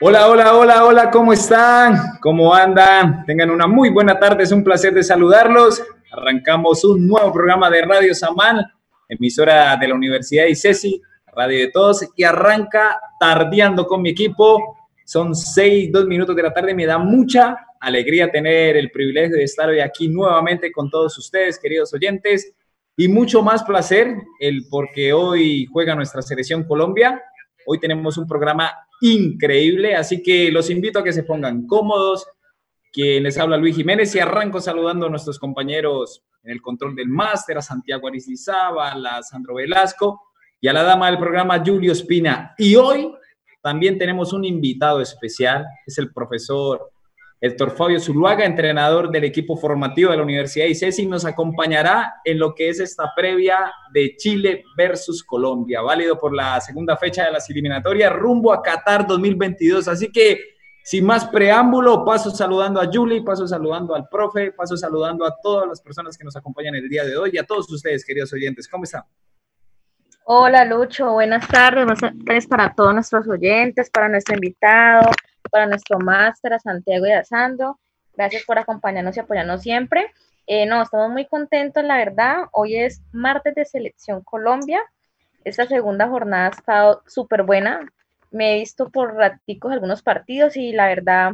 [0.00, 2.20] Hola, hola, hola, hola, ¿cómo están?
[2.20, 3.24] ¿Cómo andan?
[3.26, 5.82] Tengan una muy buena tarde, es un placer de saludarlos.
[6.12, 8.64] Arrancamos un nuevo programa de Radio Samán,
[9.08, 11.02] emisora de la Universidad de ICESI,
[11.34, 14.76] Radio de Todos, y arranca tardeando con mi equipo.
[15.04, 19.42] Son seis, dos minutos de la tarde, me da mucha alegría tener el privilegio de
[19.42, 22.52] estar hoy aquí nuevamente con todos ustedes, queridos oyentes,
[22.96, 27.20] y mucho más placer el porque hoy juega nuestra selección Colombia.
[27.66, 32.26] Hoy tenemos un programa increíble, así que los invito a que se pongan cómodos.
[32.92, 37.08] Quien les habla Luis Jiménez y arranco saludando a nuestros compañeros en el control del
[37.08, 40.22] máster, a Santiago Aristizábal, a Sandro Velasco
[40.60, 42.54] y a la dama del programa Julio Espina.
[42.58, 43.12] Y hoy
[43.62, 46.90] también tenemos un invitado especial, es el profesor
[47.40, 52.36] Héctor Fabio Zuluaga, entrenador del equipo formativo de la Universidad de ICESI, nos acompañará en
[52.36, 57.30] lo que es esta previa de Chile versus Colombia, válido por la segunda fecha de
[57.30, 59.86] las eliminatorias rumbo a Qatar 2022.
[59.86, 60.40] Así que,
[60.82, 65.68] sin más preámbulo, paso saludando a Julie, paso saludando al profe, paso saludando a todas
[65.68, 68.66] las personas que nos acompañan el día de hoy y a todos ustedes, queridos oyentes.
[68.66, 69.04] ¿Cómo están?
[70.24, 75.08] Hola Lucho, buenas tardes, buenas tardes para todos nuestros oyentes, para nuestro invitado,
[75.48, 77.78] para nuestro máster, a Santiago y a Sandro.
[78.14, 80.12] Gracias por acompañarnos y apoyarnos siempre.
[80.46, 82.44] Eh, no, estamos muy contentos, la verdad.
[82.52, 84.80] Hoy es martes de Selección Colombia.
[85.44, 87.92] Esta segunda jornada ha estado súper buena.
[88.30, 91.32] Me he visto por raticos algunos partidos y la verdad,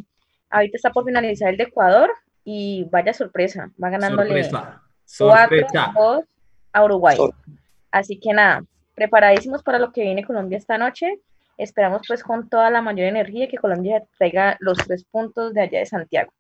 [0.51, 2.11] ahorita está por finalizar el de Ecuador
[2.45, 4.51] y vaya sorpresa, va ganándole
[5.09, 6.25] 4-2
[6.73, 7.17] a Uruguay.
[7.91, 11.21] Así que nada, preparadísimos para lo que viene Colombia esta noche.
[11.57, 15.79] Esperamos pues con toda la mayor energía que Colombia traiga los tres puntos de allá
[15.79, 16.33] de Santiago.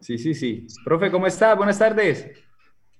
[0.00, 0.66] Sí, sí, sí.
[0.84, 1.54] Profe, ¿cómo está?
[1.54, 2.30] Buenas tardes.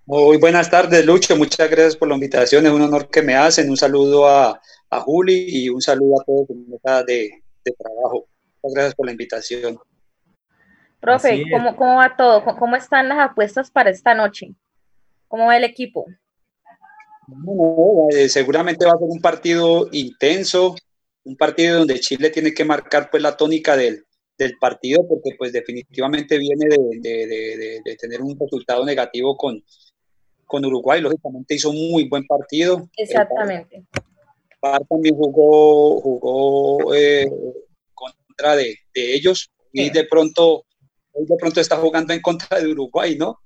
[0.07, 1.37] Muy buenas tardes, Lucho.
[1.37, 2.67] Muchas gracias por la invitación.
[2.67, 3.71] Es un honor que me hacen.
[3.71, 6.49] Un saludo a, a Juli y un saludo a todos
[7.07, 7.31] de,
[7.65, 8.27] de trabajo.
[8.63, 9.79] Muchas gracias por la invitación.
[11.01, 12.45] Profe, ¿cómo, ¿cómo, va todo?
[12.45, 14.55] ¿Cómo están las apuestas para esta noche?
[15.29, 16.07] ¿Cómo va el equipo?
[17.27, 20.75] Bueno, eh, seguramente va a ser un partido intenso,
[21.25, 24.05] un partido donde Chile tiene que marcar pues la tónica del,
[24.39, 29.63] del partido porque pues definitivamente viene de, de, tener un resultado negativo con,
[30.47, 32.89] con Uruguay, lógicamente hizo un muy buen partido.
[32.97, 33.85] Exactamente.
[34.61, 37.31] Par también jugó, jugó eh,
[37.95, 40.65] contra de, ellos y de pronto
[41.15, 43.41] de pronto está jugando en contra de Uruguay, ¿no?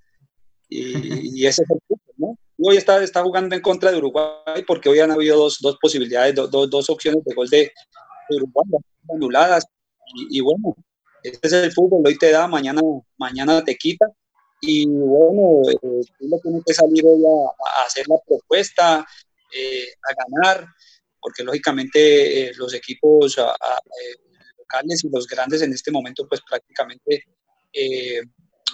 [0.69, 2.39] Y, y ese es el punto, ¿no?
[2.59, 6.35] Hoy está, está jugando en contra de Uruguay porque hoy han habido dos, dos posibilidades,
[6.35, 7.73] dos, dos opciones de gol de,
[8.31, 8.67] Uruguay
[9.13, 9.67] anuladas.
[10.31, 10.75] Y, bueno,
[11.23, 12.81] este es el fútbol, hoy te da, mañana,
[13.19, 14.07] mañana te quita.
[14.61, 15.77] Y bueno, eh,
[16.43, 19.07] tiene que salir hoy a, hacer la propuesta,
[19.53, 20.67] eh, a ganar,
[21.21, 23.43] porque lógicamente eh, los equipos eh,
[24.59, 27.25] locales y los grandes en este momento pues prácticamente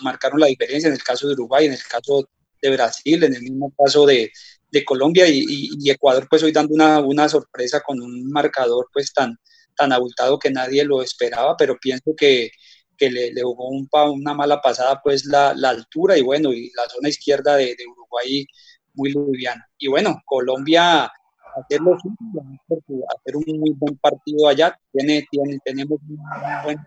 [0.03, 2.29] marcaron la diferencia en el caso de Uruguay, en el caso
[2.61, 4.31] de Brasil, en el mismo caso de,
[4.71, 9.13] de Colombia y, y, Ecuador pues hoy dando una, una, sorpresa con un marcador pues
[9.13, 9.37] tan,
[9.77, 12.51] tan abultado que nadie lo esperaba, pero pienso que,
[12.97, 16.71] que le, le, jugó un, una mala pasada pues la, la, altura y bueno, y
[16.77, 18.47] la zona izquierda de, de Uruguay
[18.95, 19.67] muy liviana.
[19.79, 21.11] Y bueno, Colombia
[21.57, 26.19] hacerlo hacer un muy buen partido allá, tiene, tiene tenemos un
[26.65, 26.79] buen,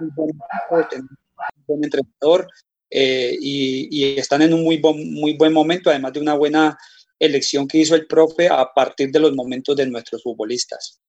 [0.00, 0.30] un buen,
[0.70, 1.08] un
[1.66, 2.48] buen entrenador,
[2.90, 6.78] eh, y, están en un muy, muy buen momento, además de una buena
[7.18, 11.00] elección que hizo el profe a partir de los momentos de nuestros futbolistas.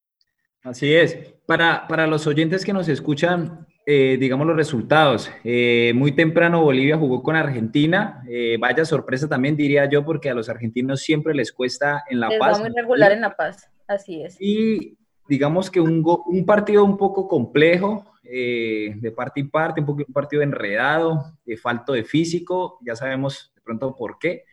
[0.62, 1.16] Así es.
[1.46, 5.30] Para, para los oyentes que nos escuchan, eh, digamos los resultados.
[5.42, 8.22] Eh, muy temprano Bolivia jugó con Argentina.
[8.58, 12.60] vaya sorpresa también, diría yo, porque a los argentinos siempre les cuesta en La Paz.
[12.60, 14.36] muy regular en La Paz, así es.
[14.40, 14.98] Y
[15.28, 20.04] digamos que un, un partido un poco complejo, eh, de parte y parte, un, poco,
[20.06, 24.44] un partido enredado, de falto de físico, ya sabemos de pronto por qué.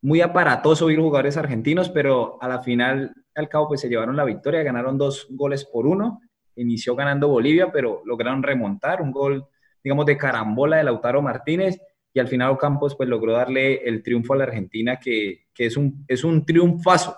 [0.00, 4.24] Muy aparatoso oír jugadores argentinos, pero a la final, al cabo, pues se llevaron la
[4.24, 6.20] victoria, ganaron dos goles por uno.
[6.56, 9.46] Inició ganando Bolivia, pero lograron remontar un gol,
[9.84, 11.80] digamos, de carambola de Lautaro Martínez
[12.12, 15.76] y al final Campos pues logró darle el triunfo a la Argentina, que, que es,
[15.76, 17.16] un, es un triunfazo,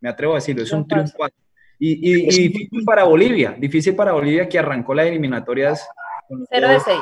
[0.00, 1.34] me atrevo a decirlo, es un triunfazo.
[1.78, 5.86] Y, y, difícil para Bolivia, difícil para Bolivia que arrancó las eliminatorias
[6.28, 6.98] 0 de 6.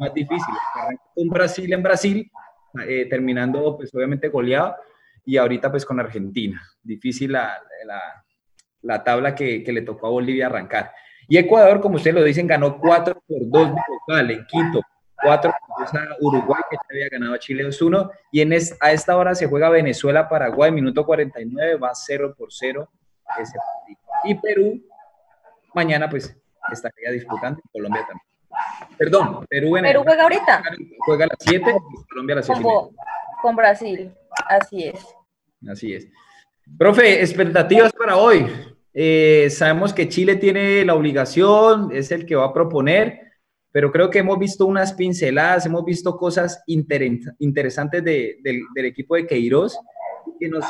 [0.00, 0.54] Más difícil.
[1.14, 2.30] Con Brasil en Brasil,
[2.86, 4.76] eh, terminando pues obviamente goleado,
[5.24, 6.62] y ahorita pues con Argentina.
[6.82, 8.24] Difícil la, la,
[8.82, 10.92] la tabla que, que, le tocó a Bolivia arrancar.
[11.26, 13.74] Y Ecuador, como ustedes lo dicen, ganó 4 por 2
[14.08, 14.80] de en Quito.
[15.22, 18.10] 4 por 2 a Uruguay, que ya había ganado a Chile 2-1.
[18.32, 22.88] Y en es, a esta hora se juega Venezuela-Paraguay, minuto 49, va 0 por 0
[23.38, 24.80] ese partido y Perú
[25.74, 26.36] mañana pues
[26.72, 28.28] estaría disputando, Colombia también.
[28.96, 30.62] Perdón, Perú, en Perú juega ahorita.
[31.00, 31.76] Juega a las 7
[32.08, 32.62] Colombia a las 7.
[32.62, 32.96] Con,
[33.42, 34.12] con Brasil,
[34.48, 35.06] así es.
[35.68, 36.08] Así es.
[36.76, 38.46] Profe, expectativas para hoy.
[38.92, 43.20] Eh, sabemos que Chile tiene la obligación, es el que va a proponer,
[43.70, 49.78] pero creo que hemos visto unas pinceladas, hemos visto cosas interesantes del equipo de Queiroz
[50.40, 50.64] que nos,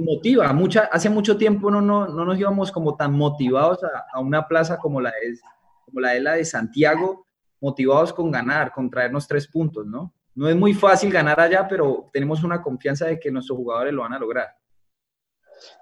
[0.00, 0.52] motiva.
[0.52, 3.78] Mucha, hace mucho tiempo no, no, no, nos íbamos como tan motivados
[4.12, 5.38] a, una plaza como la, de,
[5.84, 7.26] como la de la de Santiago,
[7.60, 10.14] motivados con ganar, con traernos tres puntos, ¿no?
[10.34, 14.02] No es muy fácil ganar allá, pero tenemos una confianza de que nuestros jugadores lo
[14.02, 14.48] van a lograr.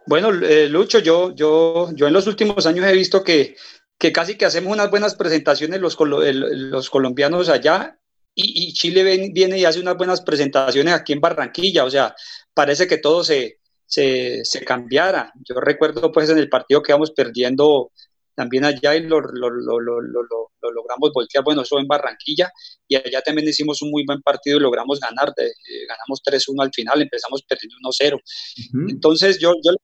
[0.06, 3.54] Bueno, eh, Lucho, yo, yo, yo en los últimos años he visto que,
[3.96, 8.00] que casi que hacemos unas buenas presentaciones los, los colombianos allá
[8.34, 11.84] y, Chile viene y hace unas buenas presentaciones aquí en Barranquilla.
[11.84, 12.14] O sea,
[12.54, 13.59] parece que todo se,
[13.90, 15.32] se, se cambiara.
[15.46, 17.90] Yo recuerdo pues en el partido que íbamos perdiendo
[18.37, 20.00] también allá y lo, lo, lo, lo,
[20.72, 22.50] logramos voltear, bueno, eso en Barranquilla,
[22.88, 26.62] y allá también hicimos un muy buen partido y logramos ganar, de, eh, ganamos 3-1
[26.62, 28.19] al final, empezamos perdiendo 1-0.
[28.88, 29.78] Entonces yo, yo le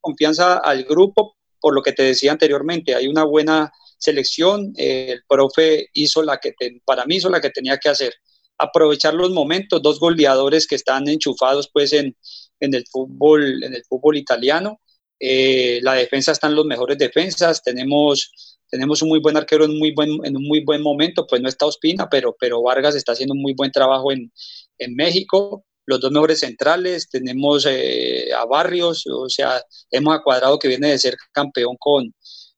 [0.00, 5.86] confianza al grupo, por lo que te decía anteriormente, hay una buena selección, el profe
[5.94, 6.54] hizo la que,
[6.84, 8.12] para mí hizo la que tenía que hacer,
[8.58, 12.14] aprovechar los momentos, dos goleadores que están enchufados pues en,
[12.62, 14.80] en el fútbol, en el fútbol italiano,
[15.18, 19.92] eh, la defensa están los mejores defensas, tenemos, tenemos un muy buen arquero en, muy
[19.92, 23.34] buen, en un muy buen momento, pues no está Ospina, pero, pero Vargas está haciendo
[23.34, 24.32] un muy buen trabajo en,
[24.78, 30.58] en México, los dos mejores centrales, tenemos eh, a Barrios, o sea, hemos a Cuadrado
[30.58, 32.14] que viene de ser campeón con,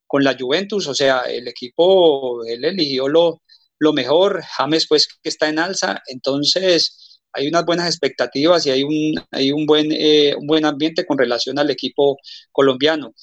[0.07, 3.41] con la Juventus, o sea, el equipo, él eligió lo,
[3.79, 8.83] lo mejor, James pues que está en alza, entonces hay unas buenas expectativas y hay
[8.83, 12.17] un, hay un, buen, eh, un buen ambiente con relación al equipo
[12.51, 13.13] colombiano.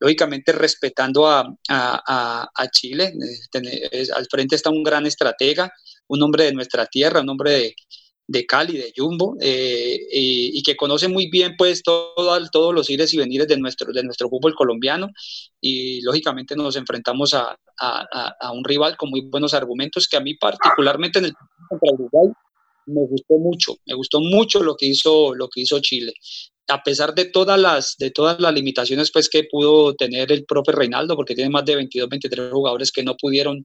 [0.00, 3.12] Lógicamente respetando a, a, a Chile,
[3.52, 5.72] eh, al frente está un gran estratega,
[6.06, 7.74] un hombre de nuestra tierra, un hombre de,
[8.28, 13.12] de Cali, de Jumbo, eh, y, que conoce muy bien pues todo, todos los ires
[13.14, 15.08] y venires de nuestro, de nuestro fútbol colombiano
[15.60, 20.20] y lógicamente nos enfrentamos a, a, a, un rival con muy buenos argumentos que a
[20.20, 21.34] mí particularmente en el
[21.68, 22.28] contra Uruguay
[22.88, 26.12] me gustó mucho, me gustó mucho lo que hizo, lo que hizo Chile.
[26.68, 30.72] A pesar de todas las, de todas las limitaciones pues, que pudo tener el profe
[30.72, 33.64] Reinaldo, porque tiene más de 22, 23 jugadores que no pudieron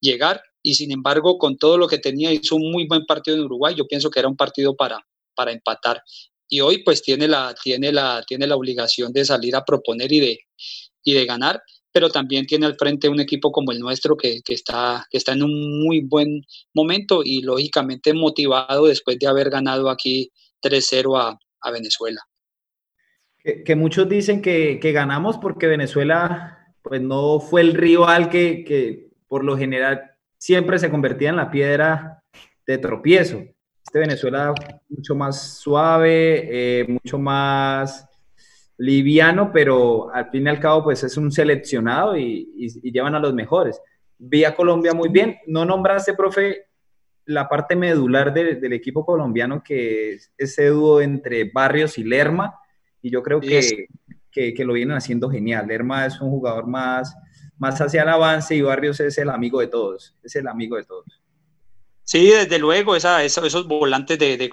[0.00, 3.44] llegar, y sin embargo, con todo lo que tenía, hizo un muy buen partido en
[3.44, 3.74] Uruguay.
[3.76, 4.98] Yo pienso que era un partido para,
[5.34, 6.02] para empatar.
[6.48, 10.20] Y hoy pues tiene la, tiene, la, tiene la obligación de salir a proponer y
[10.20, 10.38] de,
[11.04, 15.06] y de ganar pero también tiene al frente un equipo como el nuestro que, está,
[15.10, 16.42] que está en un muy buen
[16.74, 20.30] momento y lógicamente motivado después de haber ganado aquí
[20.62, 22.20] 3-0 a, Venezuela.
[23.42, 29.56] Que, muchos dicen que, ganamos porque Venezuela pues no fue el rival que, por lo
[29.56, 32.22] general siempre se convertía en la piedra
[32.66, 33.42] de tropiezo.
[33.84, 34.54] Este Venezuela
[34.88, 38.09] mucho más suave, eh, mucho más
[38.80, 42.50] liviano, pero al fin y al cabo, pues es un seleccionado y,
[42.82, 43.78] llevan a los mejores.
[44.16, 45.36] Vi a Colombia muy bien.
[45.46, 46.66] No nombraste, profe,
[47.26, 52.54] la parte medular del equipo colombiano, que es ese dúo entre Barrios y Lerma,
[53.02, 53.86] y yo creo que,
[54.32, 55.66] que, lo vienen haciendo genial.
[55.66, 57.14] Lerma es un jugador más,
[57.58, 60.84] más hacia el avance y Barrios es el amigo de todos, es el amigo de
[60.84, 61.22] todos.
[62.02, 64.50] Sí, desde luego, esa, esos volantes de, de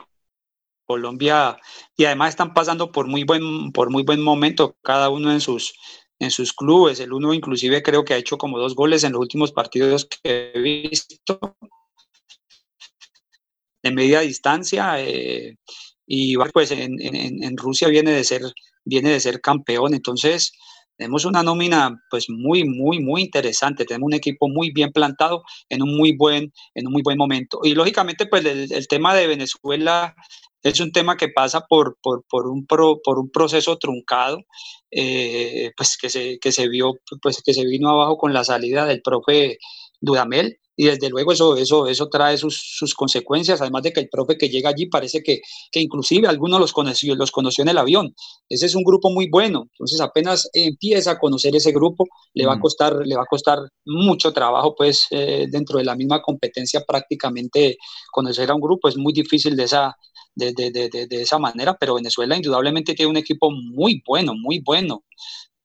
[0.88, 1.60] Colombia
[1.96, 5.74] y además están pasando por muy buen, por muy buen momento cada uno en sus,
[6.17, 7.00] en sus clubes.
[7.00, 10.51] El uno inclusive creo que ha hecho como dos goles en los últimos partidos que
[10.53, 11.58] he visto.
[13.84, 15.56] De media distancia eh,
[16.08, 18.41] y pues en, Rusia viene de ser
[18.84, 19.94] viene de ser campeón.
[19.94, 20.51] Entonces
[20.98, 23.86] tenemos una nómina pues muy muy muy interesante.
[23.86, 27.60] Tenemos un equipo muy bien plantado en un muy buen en un muy buen momento.
[27.63, 30.15] Y lógicamente pues el tema de Venezuela
[30.64, 34.40] es un tema que pasa por, por, por, un, por un proceso truncado,
[34.92, 38.86] eh, pues que se, que se vio, pues que se vino abajo con la salida
[38.86, 39.58] del profe
[40.00, 44.10] Dudamel, y desde luego eso, eso, eso trae sus, sus, consecuencias, además de que el
[44.10, 47.80] profe que llega allí parece que, que inclusive algunos los conoció, los conoció en el
[47.80, 48.14] avión.
[48.48, 52.54] Ese es un grupo muy bueno, entonces apenas empieza a conocer ese grupo, le va
[52.54, 56.84] a costar, le va a costar mucho trabajo, pues eh, dentro de la misma competencia
[56.88, 57.78] prácticamente
[58.12, 59.96] conocer a un grupo, es muy difícil de esa,
[60.38, 64.60] de, de, de, de, esa manera, pero Venezuela indudablemente tiene un equipo muy bueno, muy
[64.60, 65.03] bueno.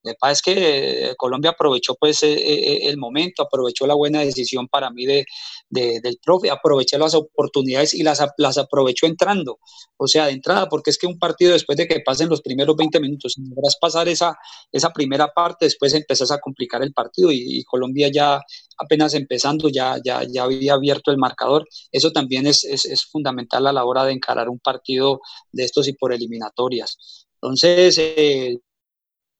[0.02, 4.20] Que pasa es que eh, Colombia aprovechó pues eh, eh, el momento, aprovechó la buena
[4.20, 5.24] decisión para mí de,
[5.70, 9.60] del profe, aproveché las oportunidades y las, las aprovechó entrando,
[9.96, 12.76] o sea, de entrada, porque es que un partido después de que pasen los primeros
[12.76, 14.36] 20 minutos, si logras pasar esa,
[14.72, 18.40] esa primera parte, después empezás a complicar el partido y, Colombia ya
[18.76, 21.66] apenas empezando ya, ya, ya había abierto el marcador.
[21.90, 25.20] Eso también es, es, fundamental a la hora de encarar un partido
[25.52, 26.98] de estos y por eliminatorias.
[27.40, 27.98] Entonces,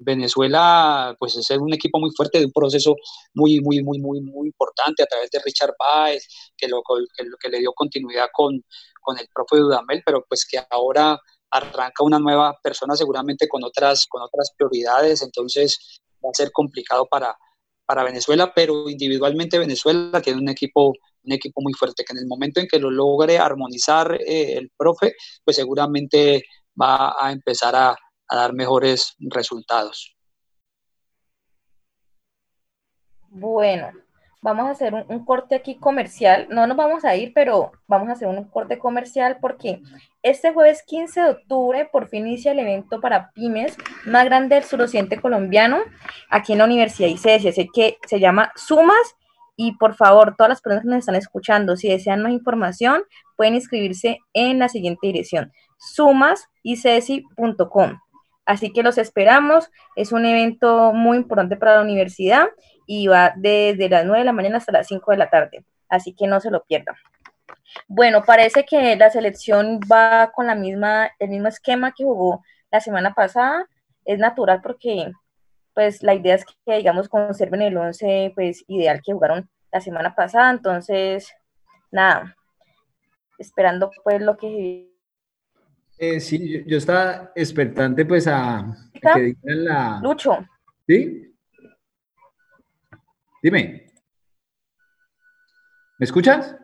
[0.05, 2.97] Venezuela, pues es un equipo muy fuerte de un proceso
[3.35, 6.83] muy, muy, muy, muy, muy importante a través de Richard Baez, que, lo,
[7.41, 8.63] que, le dio continuidad con,
[9.01, 11.19] con el propio Dudamel, pero pues que ahora
[11.51, 17.07] arranca una nueva persona seguramente con otras, con otras prioridades, entonces va a ser complicado
[17.07, 17.37] para,
[17.85, 20.95] para Venezuela, pero individualmente Venezuela tiene un equipo,
[21.25, 24.71] un equipo muy fuerte, que en el momento en que lo logre armonizar eh, el
[24.77, 26.45] profe, pues seguramente
[26.81, 27.97] va a empezar a,
[28.29, 30.17] a dar mejores resultados.
[33.29, 33.91] Bueno,
[34.43, 36.49] vamos a hacer un, corte aquí comercial.
[36.51, 39.81] No nos vamos a ir, pero vamos a hacer un corte comercial porque
[40.23, 44.65] este jueves 15 de octubre por fin inicia el evento para pymes más grande del
[44.65, 45.79] suroccidente colombiano
[46.29, 47.49] aquí en la Universidad ICESI.
[47.49, 49.17] Así que se llama Sumas
[49.57, 53.05] y por favor, todas las personas que nos están escuchando, si desean más información,
[53.37, 58.01] pueden inscribirse en la siguiente dirección, sumasicesi.com.
[58.45, 59.71] Así que los esperamos.
[59.97, 62.49] Es un evento muy importante para la universidad
[62.87, 65.65] y va desde las 9 de la mañana hasta las 5 de la tarde.
[65.89, 66.97] Así que no se lo pierdan.
[67.89, 72.81] Bueno, parece que la selección va con la misma, el mismo esquema que jugó la
[72.81, 73.67] semana pasada.
[74.05, 75.13] Es natural porque
[75.75, 80.15] pues la idea es que, digamos, conserven el 11 pues, ideal que jugaron la semana
[80.15, 80.51] pasada.
[80.51, 81.33] Entonces,
[81.91, 82.37] nada,
[83.39, 84.92] esperando pues lo que
[86.03, 90.01] eh, sí, yo, estaba expectante pues a, que digan la...
[90.03, 90.37] Lucho.
[90.85, 91.33] ¿Sí?
[93.41, 93.87] Dime.
[96.01, 96.57] ¿Me escuchas?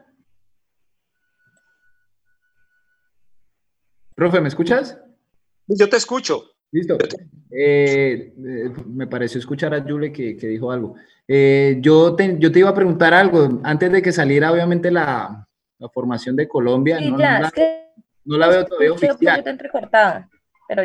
[4.16, 4.99] Profe, ¿me escuchas?
[5.68, 6.42] Yo te escucho.
[6.73, 6.99] Listo.
[7.52, 10.97] Eh, eh, me pareció escuchar a Yule que, dijo algo.
[11.28, 13.61] yo, te, yo te iba a preguntar algo.
[13.62, 15.47] Antes de que saliera, obviamente, la,
[15.95, 17.00] formación de Colombia.
[17.00, 17.52] no, ya,
[18.28, 19.44] no la veo todavía oficial.
[20.68, 20.82] pero...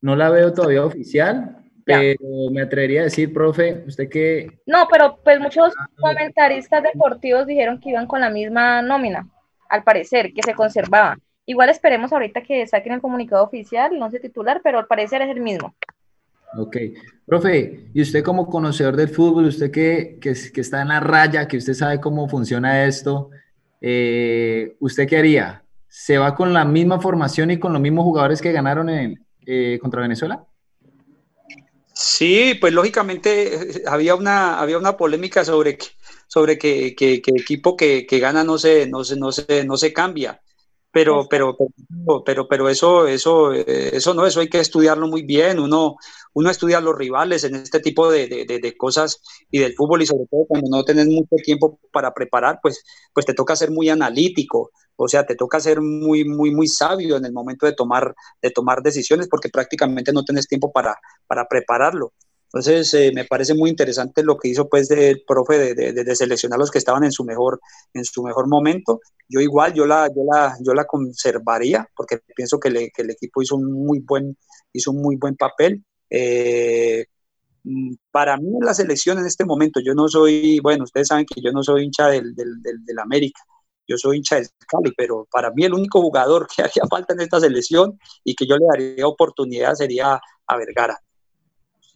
[0.00, 4.60] No la veo todavía oficial, pero me atrevería a decir, profe, usted que...
[4.66, 9.28] No, pero pues muchos ah, comentaristas deportivos dijeron que iban con la misma nómina,
[9.68, 11.16] al parecer, que se conservaba.
[11.44, 15.28] Igual esperemos ahorita que saquen el comunicado oficial, no sé titular, pero al parecer es
[15.28, 15.74] el mismo.
[16.56, 16.76] Ok.
[17.26, 21.58] Profe, y usted como conocedor del fútbol, usted que, que, está en la raya, que
[21.58, 23.30] usted sabe cómo funciona esto,
[23.80, 25.61] eh, ¿usted qué haría?
[25.94, 29.78] ¿Se va con la misma formación y con los mismos jugadores que ganaron en, eh,
[29.78, 30.42] contra Venezuela?
[31.92, 35.88] Sí, pues lógicamente eh, había una, había una polémica sobre que,
[36.26, 39.76] sobre que, que, que equipo que, que, gana no se, no se, no se, no
[39.76, 40.40] se cambia.
[40.90, 41.58] Pero, pero,
[42.24, 45.58] pero, pero, eso, eso, eh, eso no, eso hay que estudiarlo muy bien.
[45.58, 45.96] Uno,
[46.34, 49.20] uno estudia los rivales en este tipo de, de, de, cosas
[49.50, 53.26] y del fútbol y sobre todo cuando no tienes mucho tiempo para preparar, pues, pues
[53.26, 54.70] te toca ser muy analítico.
[54.96, 58.50] O sea, te toca ser muy, muy, muy sabio en el momento de tomar, de
[58.50, 60.96] tomar decisiones porque prácticamente no tienes tiempo para,
[61.26, 62.12] para prepararlo.
[62.52, 66.58] Entonces, eh, me parece muy interesante lo que hizo pues el profe de, de, seleccionar
[66.58, 67.60] los que estaban en su mejor,
[67.94, 69.00] en su mejor momento.
[69.26, 73.40] Yo igual, yo la, yo la, yo la conservaría porque pienso que, que el equipo
[73.40, 74.36] hizo un muy buen,
[74.74, 75.82] hizo un muy buen papel.
[76.14, 77.06] Eh,
[77.64, 81.40] mm, para mí la selección en este momento, yo no soy, bueno, ustedes saben que
[81.40, 83.40] yo no soy hincha del, del, del, del América,
[83.88, 87.20] yo soy hincha del Cali, pero para mí el único jugador que haría falta en
[87.20, 90.98] esta selección y que yo le daría oportunidad sería a Vergara.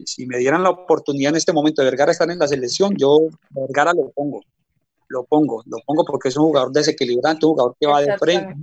[0.04, 3.18] Si me dieran la oportunidad en este momento de Vergara estar en la selección, yo
[3.50, 4.40] Vergara lo pongo,
[5.08, 8.54] lo pongo, lo pongo porque es un jugador desequilibrante, un jugador que va de frente,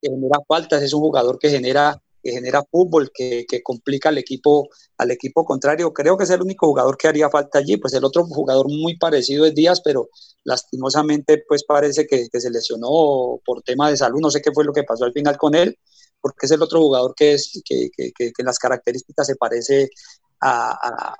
[0.00, 4.18] que genera faltas, es un jugador que genera, que genera fútbol, que, que, complica al
[4.18, 4.68] equipo,
[4.98, 5.92] al equipo contrario.
[5.92, 8.98] Creo que es el único jugador que haría falta allí, pues el otro jugador muy
[8.98, 10.08] parecido es Díaz, pero
[10.44, 14.64] lastimosamente pues parece que, que se lesionó por tema de salud, no sé qué fue
[14.64, 15.78] lo que pasó al final con él,
[16.20, 19.90] porque es el otro jugador que, es, que, que, que en las características se parece
[20.40, 21.16] a, a,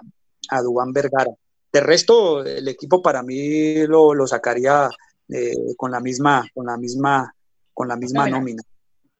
[0.50, 1.30] a Dubán Vergara.
[1.72, 4.88] De resto, el equipo para mí lo, lo sacaría
[5.28, 7.32] eh, con la misma, con la misma,
[7.72, 8.62] con la misma nómina.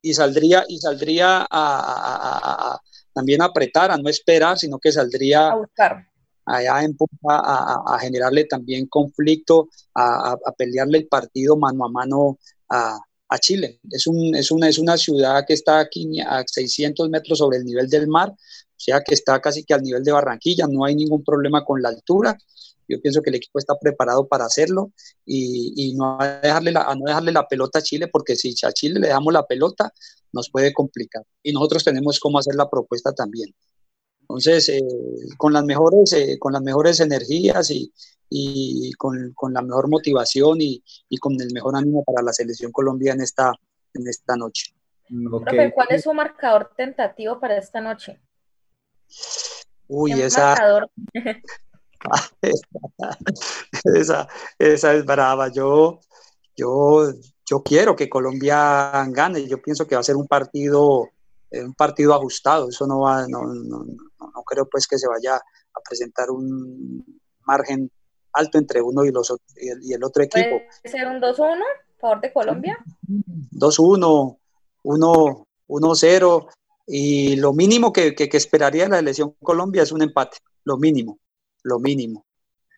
[0.07, 2.81] Y saldría, y saldría a, a,
[3.13, 6.07] también apretar, a no esperar, sino que saldría a buscar
[6.47, 6.97] allá en
[7.29, 12.39] a, a, generarle también conflicto, a, pelearle el partido mano a mano
[12.71, 12.99] a,
[13.29, 13.81] a Chile.
[13.91, 17.65] Es, un, es, una, es una ciudad que está aquí a 600 metros sobre el
[17.65, 20.95] nivel del mar, o sea que está casi que al nivel de Barranquilla, no hay
[20.95, 22.39] ningún problema con la altura.
[22.89, 24.93] Yo pienso que el equipo está preparado para hacerlo
[25.25, 29.09] y, no, dejarle la, no dejarle la pelota a Chile, porque si a Chile le
[29.09, 29.93] damos la pelota,
[30.33, 31.25] nos puede complicar.
[31.43, 33.55] Y nosotros tenemos cómo hacer la propuesta también.
[34.21, 34.81] Entonces, eh,
[35.37, 37.93] con, las mejores, eh, con las mejores energías y,
[38.29, 42.73] y con, con, la mejor motivación y, y, con el mejor ánimo para la selección
[42.73, 43.53] Colombia en esta,
[43.95, 44.75] en esta noche.
[45.75, 48.21] ¿cuál es su marcador tentativo para esta noche?
[49.89, 50.57] Uy, esa,
[53.95, 55.49] esa, esa, es brava.
[55.49, 56.01] Yo,
[56.57, 57.13] yo,
[57.49, 59.47] yo quiero que Colombia gane.
[59.47, 61.09] Yo pienso que va a ser un partido,
[61.51, 62.69] eh, un partido ajustado.
[62.69, 67.91] Eso no va, no, no, no creo pues que se vaya a presentar un margen
[68.33, 70.61] alto entre uno y, los, y, el, otro equipo.
[70.83, 71.63] ¿Puede ser un 2-1
[71.99, 72.79] favor de Colombia?
[73.07, 74.39] 2-1,
[74.85, 76.49] 1-0
[76.87, 81.19] y lo mínimo que, que, esperaría la elección Colombia es un empate, lo mínimo,
[81.67, 82.27] lo mínimo.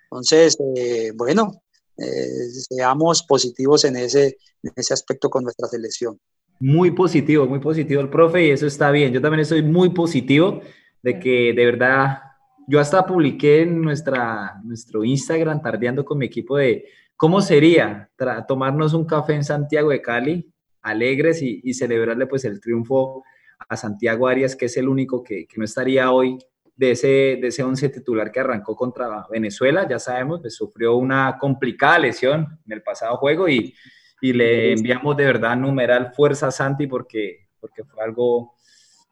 [0.04, 1.62] Entonces, eh, bueno,
[1.97, 6.18] eh, seamos positivos en ese, en ese aspecto con nuestra selección.
[6.61, 9.12] Muy positivo, muy positivo el profe y eso está bien.
[9.12, 10.61] Yo también estoy muy positivo
[11.02, 12.18] de que de verdad,
[12.66, 18.11] yo hasta publiqué en nuestra, nuestro Instagram, tardeando con mi equipo, de cómo sería
[18.49, 20.52] tomarnos un café en Santiago de Cali,
[20.83, 23.23] alegres y, y celebrarle pues el triunfo
[23.68, 26.38] a Santiago Arias, que es el único que, no estaría hoy
[26.78, 27.08] de ese,
[27.40, 29.87] de ese once titular que arrancó contra Venezuela.
[29.88, 33.75] Ya sabemos, pues, sufrió una complicada lesión en el pasado juego y,
[34.20, 38.56] le enviamos de verdad numeral fuerza a Santi porque, porque fue algo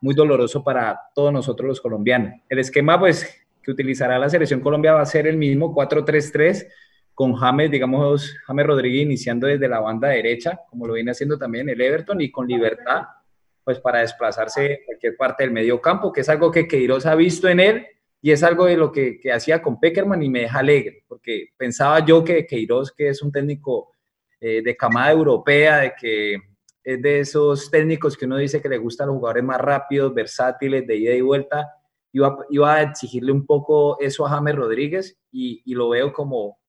[0.01, 2.33] muy doloroso para todos nosotros los colombianos.
[2.49, 3.29] El esquema, pues,
[3.63, 6.67] que utilizará la selección Colombia va a ser el mismo 4-3-3
[7.15, 11.69] con James, digamos, James Rodríguez iniciando desde la banda derecha, como lo viene haciendo también
[11.69, 13.03] el Everton, y con libertad
[13.67, 17.17] pues para desplazarse a cualquier parte del medio campo, que es algo que Queiroz ha
[17.17, 17.85] visto en él
[18.23, 21.49] y es algo de lo que, que hacía con Peckerman y me deja alegre, porque
[21.57, 23.91] pensaba yo que Queiroz, que es un técnico
[24.39, 26.37] eh, de camada europea, de que
[26.85, 30.87] es de esos técnicos que uno dice que le gustan los jugadores más rápidos, versátiles,
[30.87, 31.69] de ida y vuelta,
[32.13, 36.61] iba, iba a exigirle un poco eso a James Rodríguez y, y, lo veo como,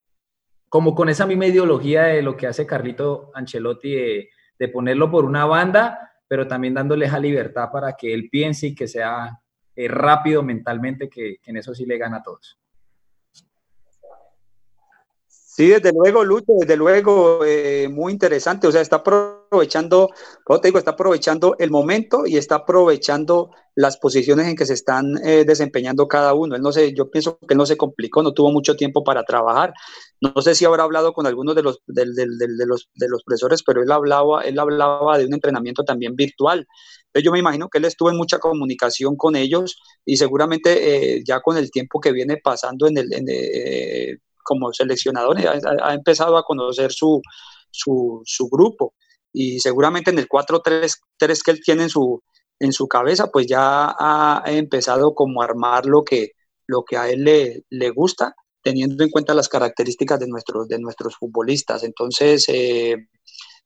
[0.68, 5.26] como con esa misma ideología de lo que hace Carlito Ancelotti de, de ponerlo por
[5.26, 9.40] una banda pero también dándoles a libertad para que él piense y que sea
[9.76, 12.58] eh, rápido mentalmente, que, en eso sí le gana a todos.
[15.58, 18.68] Sí, desde luego, Lucho, desde luego, eh, muy interesante.
[18.68, 20.12] O sea, está aprovechando,
[20.44, 24.76] como te digo, está aprovechando el momento y está aprovechando las posiciones en que se
[24.76, 26.56] están eh, desempeñando cada uno.
[26.56, 29.24] Él no sé, yo pienso que él no se complicó, no tuvo mucho tiempo para
[29.24, 29.74] trabajar.
[30.22, 33.82] No sé si habrá hablado con algunos de los, de, los, de los profesores, pero
[33.82, 36.68] él hablaba, él hablaba de un entrenamiento también virtual.
[37.16, 41.42] Yo me imagino que él estuvo en mucha comunicación con ellos y seguramente eh, ya
[41.42, 43.26] con el tiempo que viene pasando en el, en,
[44.48, 45.38] como seleccionador,
[45.82, 47.22] ha, empezado a conocer su,
[47.70, 48.94] su, su, grupo
[49.34, 50.96] y seguramente en el 4-3
[51.44, 52.24] que él tiene en su,
[52.60, 56.32] en su cabeza, pues ya ha empezado como a armar lo que,
[56.66, 60.80] lo que a él le, le gusta, teniendo en cuenta las características de nuestros, de
[60.80, 61.84] nuestros futbolistas.
[61.84, 62.96] Entonces, eh,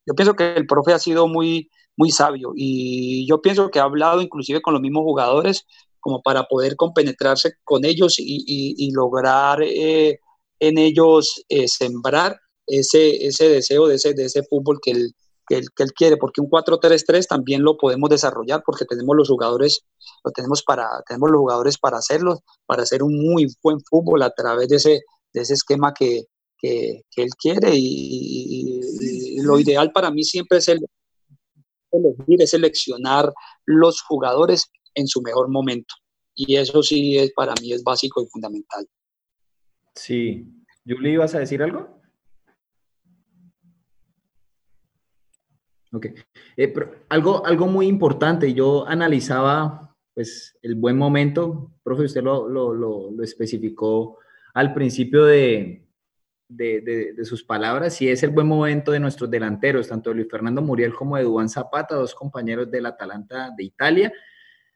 [0.06, 3.84] yo pienso que el profe ha sido muy, muy sabio y yo pienso que ha
[3.84, 5.66] hablado inclusive con los mismos jugadores
[6.00, 10.20] como para poder compenetrarse con ellos y, y, lograr eh,
[10.62, 15.12] en ellos eh, sembrar ese, ese deseo de ese, de ese fútbol que él,
[15.48, 19.82] que él, quiere, porque un 4-3-3 también lo podemos desarrollar porque tenemos los jugadores,
[20.24, 24.30] lo tenemos para, tenemos los jugadores para hacerlo, para hacer un muy buen fútbol a
[24.30, 25.02] través de ese,
[25.34, 26.26] de ese esquema que,
[26.58, 30.86] que, que él quiere y, lo ideal para mí siempre es el,
[31.92, 33.34] elegir, es seleccionar
[33.66, 35.96] los jugadores en su mejor momento.
[36.36, 38.88] Y eso sí es para mí es básico y fundamental.
[39.96, 40.48] Sí.
[40.88, 42.02] Julie, ¿ibas a decir algo?
[45.94, 46.08] Ok.
[46.58, 46.74] Eh,
[47.10, 53.24] algo, algo muy importante, yo analizaba pues el buen momento, profe, usted lo, lo, lo,
[53.24, 54.20] especificó
[54.54, 55.86] al principio de,
[56.48, 56.82] de,
[57.16, 60.94] de, sus palabras, y es el buen momento de nuestros delanteros, tanto Luis Fernando Muriel
[60.94, 64.14] como de Dubán Zapata, dos compañeros del Atalanta de Italia,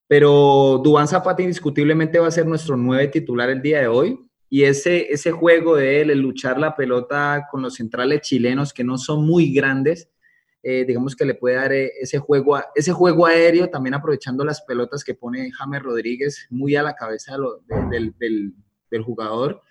[0.08, 4.25] pero Dubán Zapata indiscutiblemente va a ser nuestro nueve titular el día de hoy,
[4.56, 8.86] y ese, ese juego de él, el luchar la pelota con los centrales chilenos que
[8.86, 10.10] no son muy grandes,
[10.64, 14.62] eh, digamos que le puede dar eh, ese juego, ese juego aéreo, también aprovechando las
[14.62, 17.36] pelotas que pone James Rodríguez muy a la cabeza
[17.92, 19.62] del, del, jugador.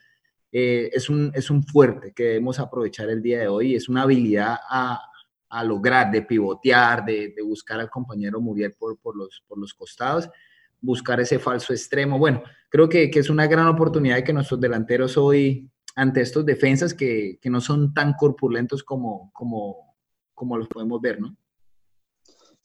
[0.52, 4.02] Eh, es, un, es un fuerte que debemos aprovechar el día de hoy, es una
[4.02, 5.00] habilidad a,
[5.48, 9.72] a lograr, de pivotear, de, de, buscar al compañero Muriel por, por, los, por los
[9.72, 10.28] costados
[10.84, 12.18] buscar ese falso extremo.
[12.18, 16.94] Bueno, creo que, es una gran oportunidad de que nuestros delanteros hoy, ante estos defensas
[16.94, 19.96] que, no son tan corpulentos como, como,
[20.34, 21.36] como los podemos ver, ¿no?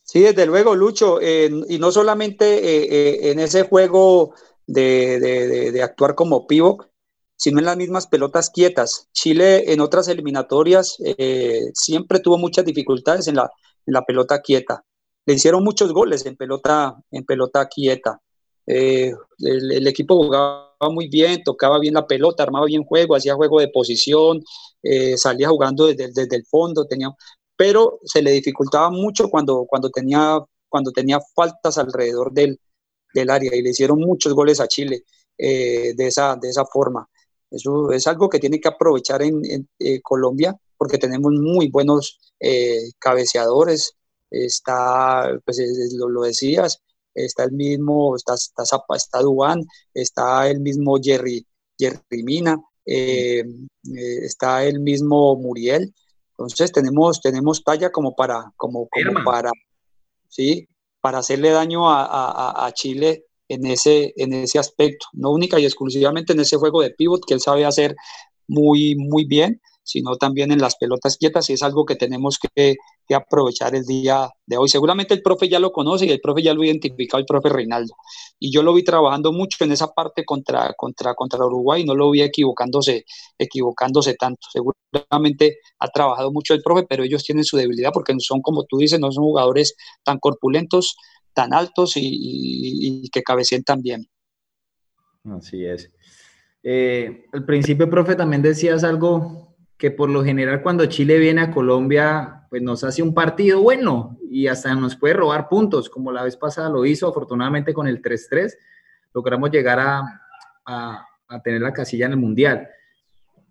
[0.02, 4.34] Sí, desde luego, Lucho, y no solamente eh, eh, en ese juego
[4.66, 6.90] de, actuar como pivot,
[7.36, 9.08] sino en las mismas pelotas quietas.
[9.12, 13.50] Chile en otras eliminatorias eh, siempre tuvo muchas dificultades en la,
[13.86, 14.84] en la pelota quieta.
[15.26, 18.20] Le hicieron muchos goles en pelota, en pelota quieta.
[18.66, 23.60] el, el, equipo jugaba muy bien, tocaba bien la pelota, armaba bien juego, hacía juego
[23.60, 24.42] de posición,
[25.16, 27.10] salía jugando desde, desde, el fondo, tenía,
[27.56, 32.58] pero se le dificultaba mucho cuando, cuando, tenía, cuando tenía faltas alrededor del,
[33.12, 35.04] del área y le hicieron muchos goles a Chile
[35.36, 37.08] eh, de, esa, de esa forma.
[37.50, 42.78] Eso es algo que tiene que aprovechar en, eh, Colombia porque tenemos muy buenos eh,
[42.98, 43.94] cabeceadores.
[44.30, 45.60] Está, pues
[45.96, 46.80] lo, lo, decías,
[47.14, 48.62] está el mismo, está, está,
[48.94, 51.46] está Dubán, está el mismo Jerry,
[51.78, 55.92] Jerry Mina, está el mismo Muriel.
[56.30, 59.50] Entonces tenemos, tenemos talla como para, como, como para,
[60.28, 60.66] ¿sí?
[61.00, 65.64] para hacerle daño a, a, a, Chile en ese, en ese aspecto, no única y
[65.64, 67.96] exclusivamente en ese juego de pivot que él sabe hacer
[68.46, 72.76] muy, muy bien, sino también en las pelotas quietas y es algo que tenemos que,
[73.14, 74.68] aprovechar el día de hoy.
[74.68, 77.48] Seguramente el profe ya lo conoce y el profe ya lo ha identificado, el profe
[77.48, 77.94] Reinaldo.
[78.38, 82.10] Y yo lo vi trabajando mucho en esa parte contra, contra, contra Uruguay, no lo
[82.10, 83.04] vi equivocándose,
[83.38, 84.40] equivocándose tanto.
[84.52, 88.78] Seguramente ha trabajado mucho el profe, pero ellos tienen su debilidad porque son, como tú
[88.78, 90.96] dices, no son jugadores tan corpulentos,
[91.32, 94.06] tan altos y, que cabeceen tan bien.
[95.24, 95.90] Así es.
[96.62, 101.50] Eh, al principio, profe, también decías algo que por lo general cuando Chile viene a
[101.50, 106.24] Colombia, pues nos hace un partido bueno y hasta nos puede robar puntos, como la
[106.24, 108.52] vez pasada lo hizo, afortunadamente con el 3-3,
[109.14, 110.02] logramos llegar a,
[110.66, 112.68] a, a, tener la casilla en el Mundial.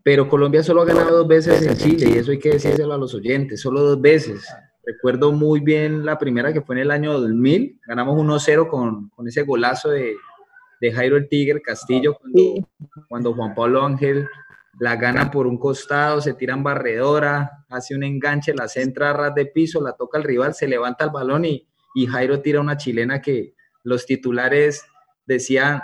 [0.03, 2.97] Pero Colombia solo ha ganado dos veces en Chile y eso hay que decírselo a
[2.97, 4.45] los oyentes, solo dos veces.
[4.85, 9.27] Recuerdo muy bien la primera que fue en el año 2000, ganamos 1-0 con, con,
[9.27, 10.15] ese golazo de,
[10.81, 12.69] de Jairo el Tigre Castillo cuando,
[13.07, 14.27] cuando Juan Pablo Ángel
[14.77, 19.35] la gana por un costado, se tiran barredora, hace un enganche, la centra a ras
[19.35, 21.65] de piso, la toca el rival, se levanta el balón y,
[22.09, 24.85] Jairo tira una chilena que los titulares
[25.25, 25.81] decían,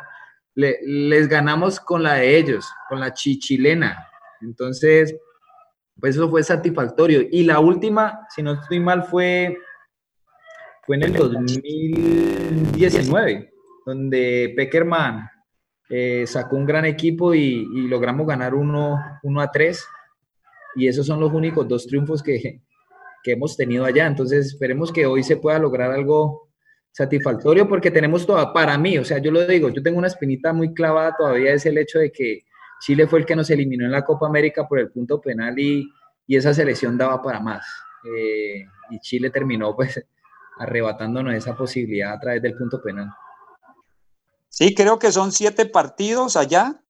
[0.54, 4.08] les ganamos con la de ellos, con la chichilena.
[4.40, 5.14] Entonces,
[6.00, 7.22] pues eso fue satisfactorio.
[7.30, 9.58] Y la última, si no estoy mal, fue,
[10.84, 13.52] fue en el 2019,
[13.86, 15.30] donde Peckerman
[15.90, 19.00] eh, sacó un gran equipo y, logramos ganar 1
[19.42, 19.88] a 3.
[20.78, 22.62] Y esos son los únicos dos triunfos que,
[23.24, 24.08] que hemos tenido allá.
[24.08, 26.50] Entonces esperemos que hoy se pueda lograr algo
[26.92, 30.54] satisfactorio porque tenemos todo, para mí, o sea, yo lo digo, yo tengo una espinita
[30.54, 32.44] muy clavada todavía, es el hecho de que
[32.80, 35.90] Chile fue el que nos eliminó en la Copa América por el punto penal y,
[36.26, 37.66] y esa selección daba para más.
[38.06, 40.06] Eh, y Chile terminó pues
[40.60, 43.10] arrebatándonos esa posibilidad a través del punto penal.
[44.58, 46.82] Sí, creo que son siete partidos allá,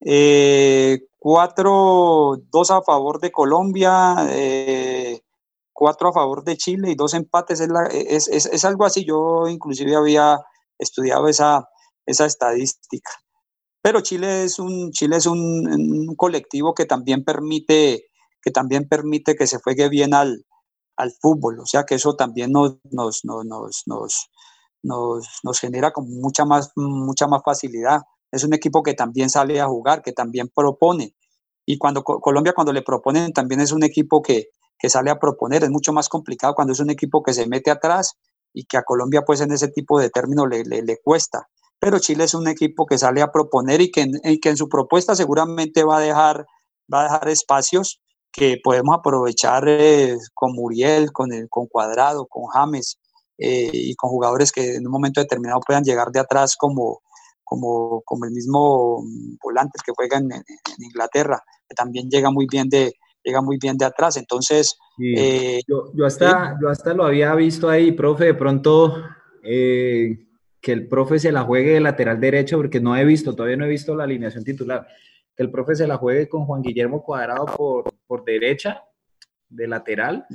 [0.00, 5.20] eh, cuatro, dos a favor de Colombia, eh,
[5.70, 7.60] cuatro a favor de Chile y dos empates.
[7.60, 10.38] Es, algo así, yo inclusive había
[10.78, 11.68] estudiado esa,
[12.06, 13.10] esa estadística.
[13.82, 18.06] Pero Chile es un, Chile es un, colectivo que también permite
[18.42, 20.46] que también permite que se juegue bien al,
[20.96, 24.30] al fútbol, o sea que eso también nos, nos, nos, nos nos,
[24.82, 28.00] nos genera con mucha más, mucha más facilidad.
[28.30, 31.14] Es un equipo que también sale a jugar, que también propone.
[31.66, 35.62] Y cuando Colombia, cuando le proponen, también es un equipo que, que sale a proponer.
[35.62, 38.16] Es mucho más complicado cuando es un equipo que se mete atrás
[38.52, 41.48] y que a Colombia, pues en ese tipo de términos le, le, cuesta.
[41.78, 44.68] Pero Chile es un equipo que sale a proponer y que en, que en su
[44.68, 46.46] propuesta seguramente va a dejar,
[46.92, 48.00] va a dejar espacios
[48.32, 52.98] que podemos aprovechar eh, con Muriel, con, el, con Cuadrado, con James,
[53.42, 57.00] eh, y con jugadores que en un momento determinado puedan llegar de atrás como,
[57.42, 59.02] como, como el mismo
[59.42, 60.28] volante que juega en,
[60.78, 62.92] Inglaterra, que también llega muy bien de,
[63.24, 64.18] llega muy bien de atrás.
[64.18, 64.76] Entonces,
[65.16, 69.02] eh, yo, yo, hasta, yo hasta lo había visto ahí, profe, de pronto
[69.42, 70.26] eh,
[70.60, 73.64] que el profe se la juegue de lateral derecho, porque no he visto, todavía no
[73.64, 74.86] he visto la alineación titular,
[75.34, 78.84] que el profe se la juegue con Juan Guillermo Cuadrado por, por derecha,
[79.48, 80.26] de lateral,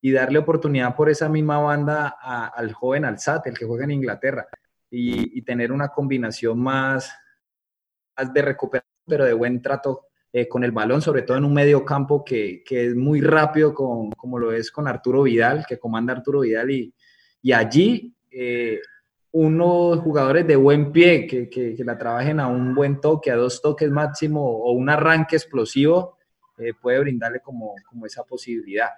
[0.00, 4.46] y darle oportunidad por esa misma banda al joven Alzate, el que juega en Inglaterra,
[4.90, 7.12] y, tener una combinación más,
[8.32, 11.84] de recuperación, pero de buen trato eh, con el balón, sobre todo en un medio
[11.84, 16.70] campo que, es muy rápido, como lo es con Arturo Vidal, que comanda Arturo Vidal,
[16.70, 16.94] y,
[17.42, 18.80] y allí eh,
[19.32, 23.62] unos jugadores de buen pie que, que, la trabajen a un buen toque, a dos
[23.62, 26.18] toques máximo o un arranque explosivo,
[26.58, 28.88] eh, puede brindarle como, como esa posibilidad.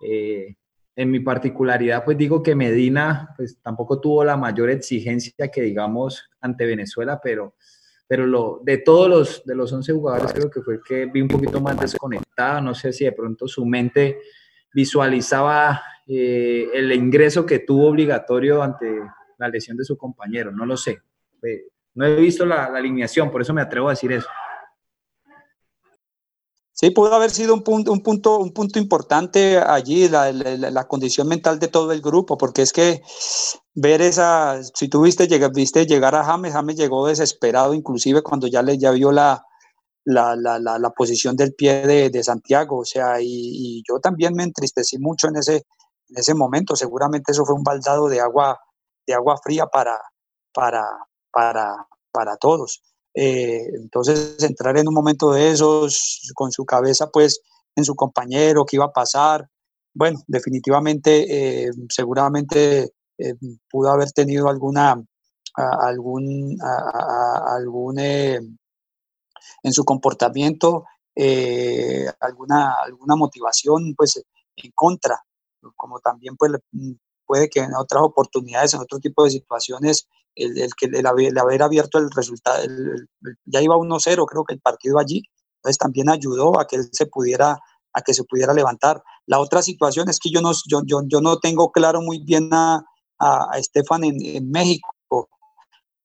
[0.00, 0.56] Eh,
[0.96, 6.30] en mi particularidad, pues digo que Medina, pues tampoco tuvo la mayor exigencia que digamos
[6.40, 7.56] ante Venezuela, pero,
[8.06, 11.20] pero lo, de todos los, de los 11 jugadores creo que fue el que vi
[11.20, 14.18] un poquito más desconectado, no sé si de pronto su mente
[14.72, 19.00] visualizaba eh, el ingreso que tuvo obligatorio ante
[19.38, 21.00] la lesión de su compañero, no lo sé.
[21.94, 24.28] No he visto la, alineación, por eso me atrevo a decir eso.
[26.84, 31.26] Sí, pudo haber sido un punto, un punto, un punto importante allí, la, la, condición
[31.26, 33.00] mental de todo el grupo, porque es que
[33.74, 38.60] ver esa, si tú viste, viste llegar a James, James llegó desesperado, inclusive cuando ya,
[38.60, 39.46] le, ya vio la,
[40.04, 44.34] la, la, la, posición del pie de, de Santiago, o sea, y, y, yo también
[44.34, 45.64] me entristecí mucho en ese,
[46.10, 48.60] en ese momento, seguramente eso fue un baldado de agua
[49.06, 49.98] de agua fría para,
[50.52, 50.84] para,
[51.32, 52.82] para, para todos.
[53.14, 57.40] Eh, entonces, entrar en un momento de esos, con su cabeza pues
[57.76, 59.48] en su compañero, qué iba a pasar,
[59.94, 63.34] bueno, definitivamente, eh, seguramente eh,
[63.70, 65.00] pudo haber tenido alguna,
[65.54, 68.58] algún, algún en
[69.72, 70.84] su comportamiento,
[72.20, 74.20] alguna, alguna motivación pues
[74.56, 75.20] en contra,
[75.76, 76.52] como también pues
[77.24, 81.38] puede que en otras oportunidades, en otro tipo de situaciones, el, el que el haber,
[81.38, 82.64] haber, abierto el resultado,
[83.44, 85.22] ya iba 1-0 creo que el partido allí,
[85.56, 87.58] entonces también ayudó a que él se pudiera
[87.96, 89.00] a que se pudiera levantar.
[89.26, 92.48] La otra situación es que yo no, yo, yo, yo no tengo claro muy bien
[92.52, 92.84] a,
[93.20, 95.28] a, Estefan en, en, México.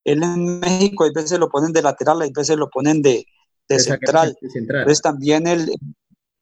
[0.04, 3.26] Él en México a veces lo ponen de lateral, a veces lo ponen de,
[3.68, 4.38] de central.
[4.40, 4.82] central.
[4.82, 5.72] Entonces también él,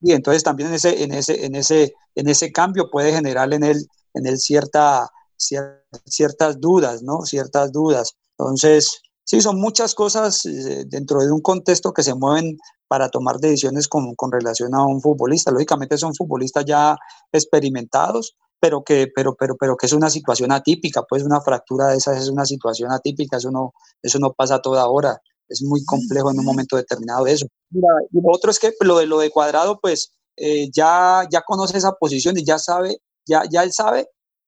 [0.02, 3.64] y entonces también en ese, en ese, en ese, en ese cambio puede generar en
[3.64, 7.22] él en él cierta, ciertas dudas, ¿no?
[7.22, 8.16] Ciertas dudas.
[8.38, 13.38] Entonces, sí, son muchas cosas eh, dentro de un contexto que se mueven para tomar
[13.38, 15.52] decisiones con, con, relación a un futbolista.
[15.52, 16.96] Lógicamente son futbolistas ya
[17.32, 21.98] experimentados, pero que, pero, pero, pero que es una situación atípica, pues una fractura de
[21.98, 26.32] esas es una situación atípica, eso no, eso no pasa toda hora, es muy complejo
[26.32, 27.48] en un momento determinado de eso.
[27.72, 31.92] y otro es que lo de lo de cuadrado, pues eh, ya, ya conoce esa
[31.94, 34.08] posición y ya sabe ya, ya él sabe,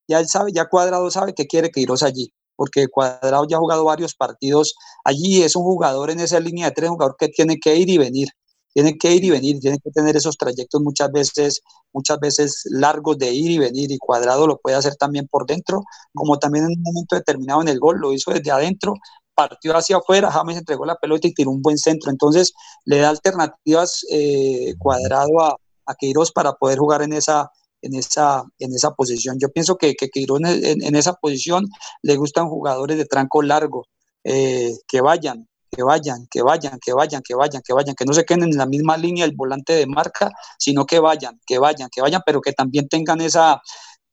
[0.09, 3.59] ya él sabe, ya Cuadrado sabe que quiere que Queiroz allí, porque Cuadrado ya ha
[3.59, 7.29] jugado varios partidos allí, es un jugador en esa línea de tres, un jugador que
[7.29, 8.29] tiene que ir y venir,
[8.73, 11.61] tiene que ir y venir, tiene que tener esos trayectos muchas veces,
[11.93, 15.83] muchas veces largos de ir y venir, y Cuadrado lo puede hacer también por dentro,
[16.13, 18.95] como también en un momento determinado en el gol, lo hizo desde adentro,
[19.35, 22.51] partió hacia afuera, James entregó la pelota y tiró un buen centro, entonces
[22.85, 28.43] le da alternativas eh, Cuadrado a, a Queiroz para poder jugar en esa, en esa,
[28.59, 29.37] en esa posición.
[29.39, 31.67] Yo pienso que, que en, en, esa posición
[32.01, 33.85] le gustan jugadores de tranco largo,
[34.23, 38.13] eh, que vayan, que vayan, que vayan, que vayan, que vayan, que vayan, que no
[38.13, 41.89] se queden en la misma línea el volante de marca, sino que vayan, que vayan,
[41.89, 43.61] que vayan, pero que también tengan esa,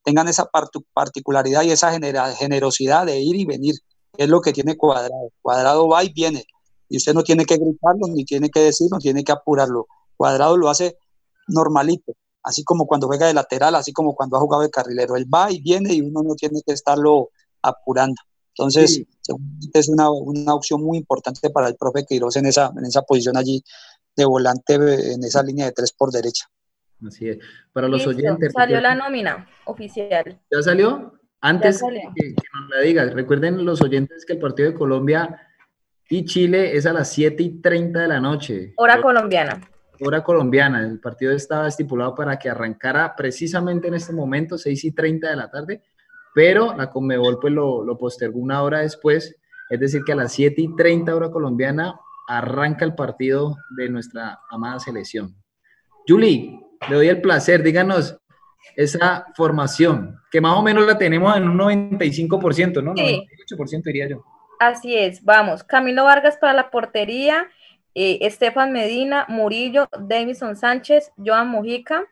[0.04, 0.48] tengan esa
[0.92, 3.74] particularidad y esa generosidad de ir y venir.
[4.16, 5.30] Es lo que tiene Cuadrado.
[5.42, 6.44] Cuadrado va y viene.
[6.88, 9.88] Y usted no tiene que gritarlo, ni tiene que decirlo, tiene que apurarlo.
[10.16, 10.96] Cuadrado lo hace
[11.48, 12.14] normalito
[12.46, 15.16] así como cuando juega de lateral, así como cuando ha jugado de carrilero.
[15.16, 17.30] Él va y viene y uno no tiene que estarlo
[17.60, 18.22] apurando.
[18.56, 19.02] Entonces,
[19.74, 23.36] es una, una, opción muy importante para el profe Queiroz en esa, en esa posición
[23.36, 23.62] allí
[24.14, 26.46] de volante, en esa línea de tres por derecha.
[27.06, 27.38] Así es.
[27.72, 28.52] Para los oyentes.
[28.52, 30.40] Salió la nómina oficial.
[30.50, 31.12] ¿Ya salió?
[31.40, 35.38] Antes Que, nos la digas, recuerden los oyentes que el partido de Colombia
[36.08, 38.72] y Chile es a las 7 y 30 de la noche.
[38.76, 39.60] Hora colombiana
[40.00, 40.80] hora colombiana.
[40.80, 45.36] El partido estaba estipulado para que arrancara precisamente en este momento, 6 y 30 de
[45.36, 45.82] la tarde,
[46.34, 49.36] pero la Conmebol pues lo, lo postergó una hora después,
[49.70, 54.40] es decir, que a las 7 y 30 hora colombiana arranca el partido de nuestra
[54.50, 55.34] amada selección.
[56.06, 58.18] Julie, le doy el placer, díganos
[58.74, 62.94] esa formación, que más o menos la tenemos en un 95%, ¿no?
[62.96, 63.26] Sí.
[63.56, 64.24] 98% diría yo.
[64.58, 65.62] Así es, vamos.
[65.62, 67.48] Camilo Vargas para la portería,
[67.98, 72.06] eh, Estefan Medina, Murillo, Davison Sánchez, Joan Mujica,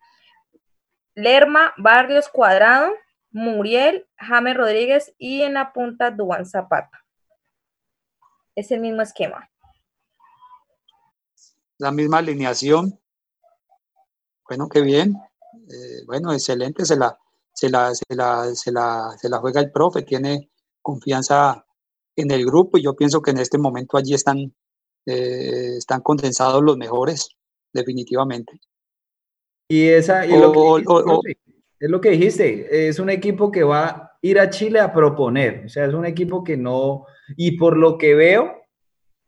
[1.15, 2.91] Lerma, Barrios Cuadrado,
[3.31, 7.05] Muriel, James Rodríguez y en la punta Duan Zapata.
[8.55, 9.51] Es el mismo esquema.
[11.77, 12.99] La misma alineación.
[14.49, 15.15] Bueno, qué bien.
[15.69, 16.87] Eh, bueno, excelente.
[16.87, 17.19] Se la,
[17.53, 20.01] se la, se, la, se, la, se la juega el profe.
[20.01, 21.67] Tiene confianza
[22.17, 24.55] en el grupo y yo pienso que en este momento allí están
[25.07, 27.29] eh, están condensados los mejores,
[27.73, 28.61] definitivamente.
[29.69, 30.31] Y esa es,
[31.81, 35.65] lo que dijiste, es un equipo que va ir a Chile a proponer.
[35.67, 37.05] O sea, es un equipo que no,
[37.37, 38.55] y por lo que veo,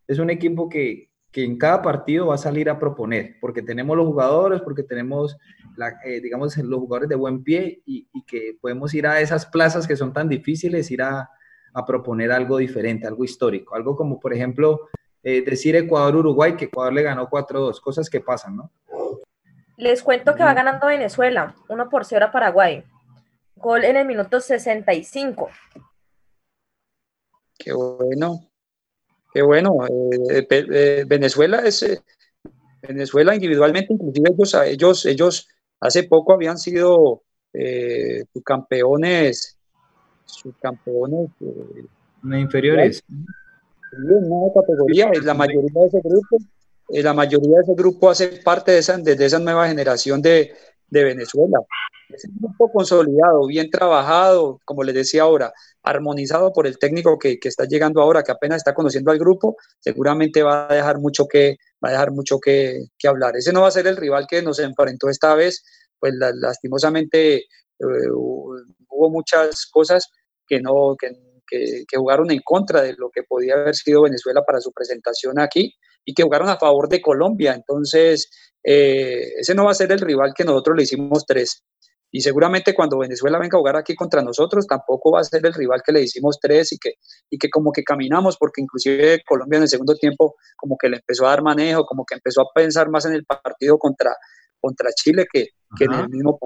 [0.09, 3.95] es un equipo que, que en cada partido va a salir a proponer, porque tenemos
[3.95, 5.37] los jugadores, porque tenemos,
[5.77, 9.45] la, eh, digamos, los jugadores de buen pie y, y, que podemos ir a esas
[9.45, 11.29] plazas que son tan difíciles, ir a,
[11.75, 14.89] a proponer algo diferente, algo histórico, algo como, por ejemplo,
[15.29, 18.71] eh, decir Ecuador-Uruguay, que Ecuador le ganó 4-2, cosas que pasan, ¿no?
[19.77, 22.85] Les cuento que va ganando Venezuela, 1 por 0 a Paraguay.
[23.57, 25.51] Gol en el minuto 65.
[27.59, 28.49] Qué bueno.
[29.35, 29.85] Qué bueno.
[30.31, 31.83] Eh, eh, Venezuela es.
[31.83, 32.01] Eh,
[32.83, 35.49] Venezuela individualmente, inclusive ellos, ellos, ellos
[35.81, 37.25] hace poco habían sido
[38.45, 39.59] campeones,
[40.25, 41.31] subcampeones.
[42.23, 43.03] inferiores.
[43.97, 46.39] En una categoría, la mayoría de ese grupo
[46.89, 50.55] eh, la mayoría de ese grupo hace parte de esa, de, esa nueva generación de,
[50.89, 51.59] de Venezuela.
[52.09, 57.39] Es un grupo consolidado, bien trabajado, como les decía ahora, armonizado por el técnico que,
[57.41, 61.27] que, está llegando ahora, que apenas está conociendo al grupo, seguramente va a dejar mucho
[61.27, 63.37] que, va a dejar mucho que, que hablar.
[63.37, 65.65] Ese no va a ser el rival que nos enfrentó esta vez,
[65.99, 70.09] pues lastimosamente eh, hubo muchas cosas
[70.47, 71.11] que no, que,
[71.47, 75.39] que, que, jugaron en contra de lo que podía haber sido Venezuela para su presentación
[75.39, 77.55] aquí y que jugaron a favor de Colombia.
[77.55, 78.31] Entonces,
[78.63, 81.65] eh, ese no va a ser el rival que nosotros le hicimos tres.
[82.11, 85.53] Y seguramente cuando Venezuela venga a jugar aquí contra nosotros, tampoco va a ser el
[85.53, 86.95] rival que le hicimos tres y que,
[87.29, 90.97] y que como que caminamos, porque inclusive Colombia en el segundo tiempo como que le
[90.97, 94.17] empezó a dar manejo, como que empezó a pensar más en el partido contra,
[94.61, 96.39] contra Chile que, que en el mismo.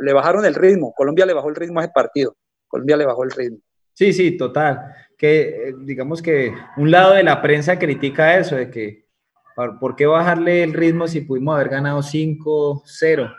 [0.00, 2.36] Le bajaron el ritmo, Colombia le bajó el ritmo a ese partido,
[2.68, 3.58] Colombia le bajó el ritmo.
[3.94, 4.92] Sí, sí, total.
[5.16, 9.04] Que eh, digamos que un lado de la prensa critica eso, de que
[9.80, 13.36] ¿por qué bajarle el ritmo si pudimos haber ganado 5-0?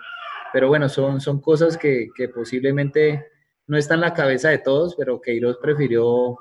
[0.54, 3.28] Pero bueno, son, son cosas que, que, posiblemente
[3.68, 6.38] no están en la cabeza de todos, pero Queiroz prefirió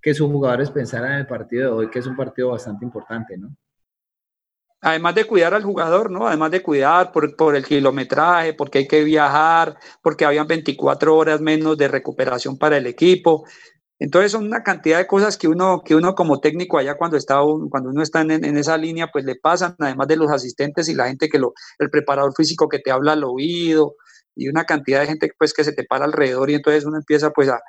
[0.00, 3.36] que sus jugadores pensaran en el partido de hoy, que es un partido bastante importante,
[3.36, 3.54] ¿no?
[4.82, 6.26] Además de cuidar al jugador, ¿no?
[6.26, 11.40] Además de cuidar por, por, el kilometraje, porque hay que viajar, porque habían 24 horas
[11.40, 13.44] menos de recuperación para el equipo.
[14.00, 17.40] Entonces son una cantidad de cosas que uno, que uno como técnico allá cuando, está,
[17.70, 20.94] cuando uno está en, en, esa línea, pues le pasan, además de los asistentes y
[20.94, 23.94] la gente que lo, el preparador físico que te habla al oído
[24.34, 27.30] y una cantidad de gente pues que se te para alrededor y entonces uno empieza
[27.30, 27.60] pues a,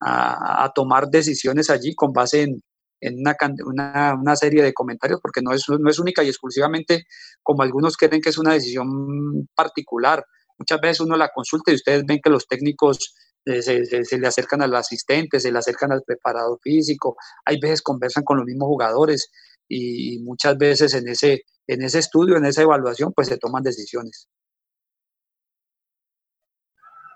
[0.00, 2.62] a, a tomar decisiones allí con base en,
[3.06, 3.22] en
[3.66, 7.06] una, una, serie de comentarios, porque no es, no es única y exclusivamente
[7.42, 10.24] como algunos creen que es una decisión particular.
[10.58, 13.14] Muchas veces uno la consulta y ustedes ven que los técnicos
[13.44, 17.82] eh, se, se, le acercan al asistente, se le acercan al preparador físico, hay veces
[17.82, 19.30] conversan con los mismos jugadores
[19.68, 24.28] y muchas veces en ese, en ese estudio, en esa evaluación, pues se toman decisiones.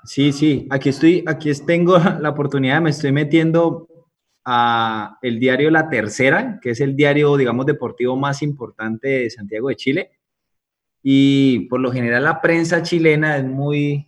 [0.05, 3.89] Sí, sí, aquí estoy, aquí tengo la oportunidad, me estoy metiendo
[4.51, 9.69] a el diario La Tercera, que es el diario, digamos, deportivo más importante de Santiago
[9.69, 10.11] de Chile.
[11.03, 14.07] Y por lo general la prensa chilena es muy,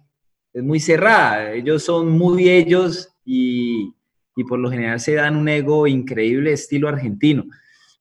[0.54, 1.52] es muy cerrada.
[1.52, 3.94] Ellos son muy ellos y,
[4.34, 7.44] y por lo general se dan un ego increíble estilo argentino.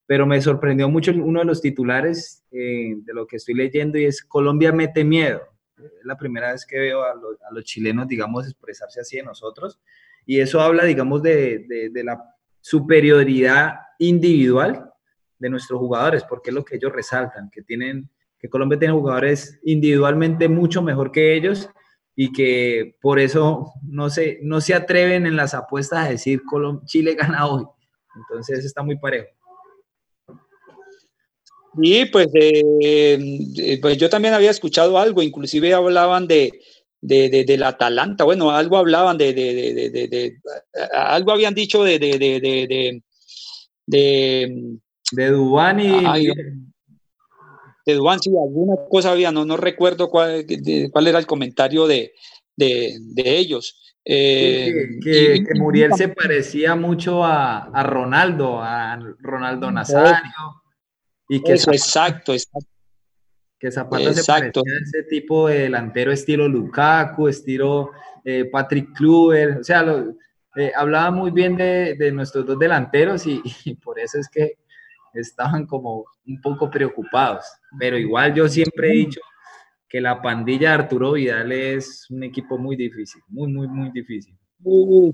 [0.06, 4.06] Pero me sorprendió mucho uno de los titulares eh, de lo que estoy leyendo y
[4.06, 5.42] es Colombia mete miedo.
[5.76, 9.24] Es la primera vez que veo a los, a los chilenos, digamos, expresarse así de
[9.24, 9.78] nosotros.
[10.26, 12.22] Y eso habla, digamos, de, de, la
[12.60, 14.90] superioridad individual
[15.38, 19.58] de nuestros jugadores, porque es lo que ellos resaltan, que tienen, que Colombia tiene jugadores
[19.64, 21.68] individualmente mucho mejor que ellos
[22.14, 26.42] y que por eso no se, no se atreven en las apuestas a decir
[26.84, 27.64] Chile gana hoy.
[28.14, 29.28] Entonces está muy parejo.
[31.80, 36.60] Y pues, eh, pues yo también había escuchado algo, inclusive hablaban de,
[37.00, 38.24] de, de, del Atalanta.
[38.24, 39.48] Bueno, algo hablaban de, de,
[39.90, 40.36] de
[40.92, 42.40] algo habían dicho de de de
[43.86, 44.80] de,
[45.12, 46.28] de, Dubán y ay,
[47.86, 50.46] de Dubán, sí, alguna cosa había, no, no recuerdo cuál,
[50.92, 52.12] cuál era el comentario de,
[52.54, 53.98] de, de ellos.
[54.04, 60.22] Eh, que, que, y, que, Muriel se parecía mucho a, a Ronaldo, a Ronaldo Nazario.
[61.28, 62.79] Y que eso, exacto, exacto
[63.60, 64.62] que Zapata Exacto.
[64.64, 67.90] se parecía a ese tipo de delantero estilo Lukaku, estilo
[68.24, 70.16] eh, Patrick Kluber, o sea, lo,
[70.56, 74.54] eh, hablaba muy bien de, de, nuestros dos delanteros y, y, por eso es que
[75.12, 77.44] estaban como un poco preocupados,
[77.78, 79.20] pero igual yo siempre he dicho
[79.88, 84.34] que la pandilla de Arturo Vidal es un equipo muy difícil, muy, muy, muy difícil.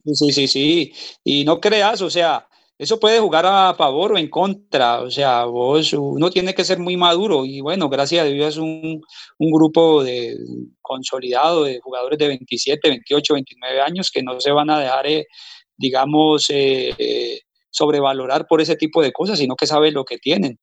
[0.04, 0.92] Sí, sí, sí,
[1.24, 2.46] y no creas, o sea,
[2.78, 6.78] eso puede jugar a favor o en contra, o sea, vos, uno tiene que ser
[6.78, 9.00] muy maduro y bueno, gracias a Dios un,
[9.38, 10.36] un grupo de,
[10.82, 15.26] consolidado de jugadores de 27, 28, 29 años que no se van a dejar, eh,
[15.76, 20.58] digamos, eh, sobrevalorar por ese tipo de cosas, sino que saben lo que tienen,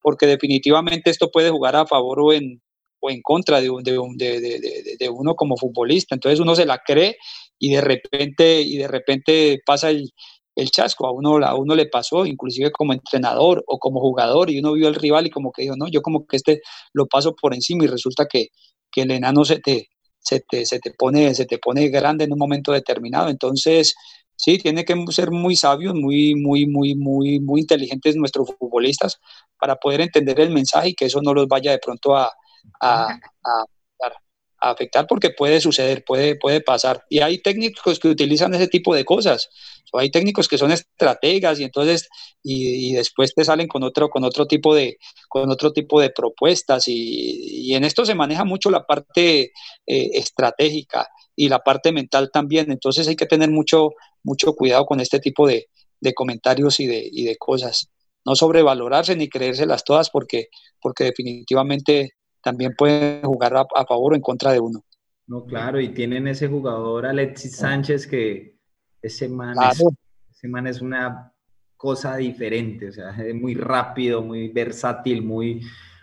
[0.00, 2.60] porque definitivamente esto puede jugar a favor o en,
[2.98, 6.16] o en contra de, de, de, de, uno como futbolista.
[6.16, 7.16] Entonces uno se la cree
[7.58, 10.12] y de repente, y de repente pasa el,
[10.54, 14.58] el chasco, a uno, a uno le pasó, inclusive como entrenador o como jugador, y
[14.58, 16.60] uno vio al rival y como que dijo, no, yo como que este
[16.92, 18.48] lo paso por encima y resulta que,
[18.90, 19.88] que el enano se te,
[20.18, 23.28] se te, se te, pone, se te pone grande en un momento determinado.
[23.28, 23.94] Entonces,
[24.36, 29.18] sí, tiene que ser muy sabios, muy, muy, muy, muy, muy inteligentes nuestros futbolistas
[29.58, 32.32] para poder entender el mensaje y que eso no los vaya de pronto a,
[32.80, 33.18] a,
[34.70, 37.04] afectar porque puede suceder, puede, puede pasar.
[37.08, 39.50] Y hay técnicos que utilizan ese tipo de cosas.
[39.92, 42.08] O hay técnicos que son estrategas y entonces
[42.42, 44.98] y, después te salen con otro, con otro tipo de,
[45.28, 46.84] con otro tipo de propuestas.
[46.86, 49.52] Y, en esto se maneja mucho la parte
[49.86, 52.70] eh, estratégica y la parte mental también.
[52.70, 53.90] Entonces hay que tener mucho,
[54.22, 55.68] mucho cuidado con este tipo de,
[56.00, 57.88] de comentarios y de, y de cosas.
[58.24, 60.48] No sobrevalorarse ni creérselas todas porque,
[60.80, 64.84] porque definitivamente también puede jugar a, favor o en contra de uno.
[65.26, 68.58] No, claro, y tienen ese jugador Alexis Sánchez que
[69.00, 69.82] ese man, es,
[70.30, 71.32] ese man es una
[71.76, 75.62] cosa diferente, o sea, es muy rápido, muy versátil, muy,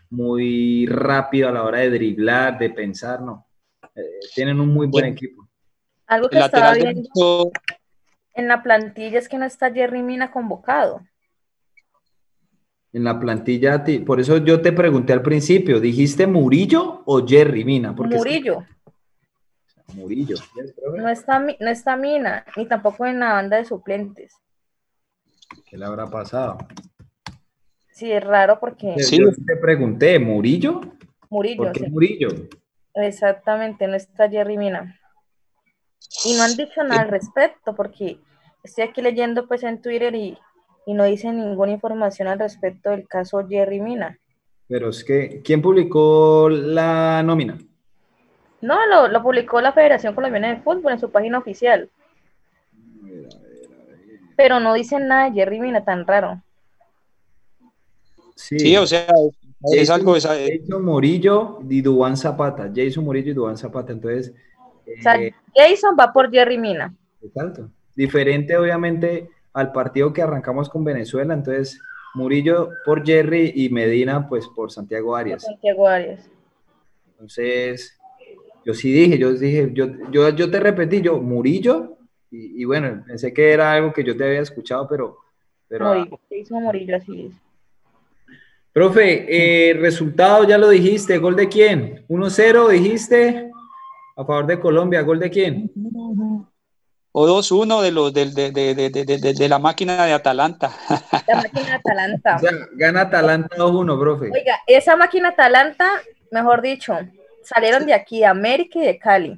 [0.09, 3.47] muy rápido a la hora de driblar, de pensar, no.
[3.95, 5.47] Eh, tienen un muy buen equipo.
[6.07, 7.51] Algo que estaba viendo
[8.33, 11.01] en la plantilla es que no está Jerry Mina convocado
[12.91, 17.91] en la plantilla, por eso yo te pregunté al principio, ¿dijiste Murillo o Jerry Mina?
[17.91, 18.65] Murillo.
[19.93, 20.35] Murillo.
[20.97, 24.33] No está, no está Mina, ni tampoco en la banda de suplentes.
[25.65, 26.57] ¿Qué le habrá pasado?
[27.91, 28.95] Sí, es raro porque...
[28.99, 29.19] Sí.
[29.45, 30.81] te pregunté, ¿Murillo?
[31.29, 32.29] Murillo, ¿Por qué Murillo?
[32.93, 34.99] Exactamente, no está Jerry Mina.
[36.25, 38.19] Y no han dicho nada al respecto, porque
[38.63, 40.37] estoy aquí leyendo pues en Twitter y
[40.89, 44.17] y no dice ninguna información al respecto del caso Jerry Mina.
[44.67, 47.59] Pero es que, ¿quién publicó la nómina?
[48.61, 51.91] No, lo, lo publicó la Federación Colombiana de Fútbol en su página oficial.
[54.35, 56.41] Pero no dicen nada de Jerry Mina, tan raro.
[58.33, 59.05] Sí, o sea,
[59.71, 60.15] es algo...
[60.15, 62.71] Es, Jason Murillo y Dubán Zapata.
[62.75, 63.93] Jason Murillo y Dubán Zapata.
[63.93, 64.33] Entonces...
[64.87, 66.95] O sea, eh, Jason va por Jerry Mina.
[67.21, 67.69] Exacto.
[67.95, 71.79] Diferente, obviamente, al partido que arrancamos con Venezuela, entonces
[72.13, 75.43] Murillo por Jerry y Medina pues por Santiago Arias.
[75.43, 76.29] Santiago Arias.
[77.11, 77.99] Entonces,
[78.65, 81.97] yo sí dije, yo dije, yo, yo, yo te repetí, yo, Murillo,
[82.31, 85.17] y, bueno, pensé que era algo que yo te había escuchado, pero...
[85.67, 87.33] pero Murillo, hizo Murillo, así es.
[88.71, 92.05] Profe, eh, resultado ya lo dijiste, ¿gol de quién?
[92.07, 93.51] 1-0 dijiste,
[94.15, 95.71] a favor de Colombia, ¿gol de quién?
[97.21, 100.71] O 2-1 de, los, de, de, de, de, la máquina de Atalanta.
[101.27, 102.35] La máquina de Atalanta.
[102.37, 104.25] O sea, gana Atalanta 2-1, profe.
[104.31, 105.85] Oiga, esa máquina Atalanta,
[106.31, 106.97] mejor dicho,
[107.43, 109.37] salieron de aquí, de América y de Cali.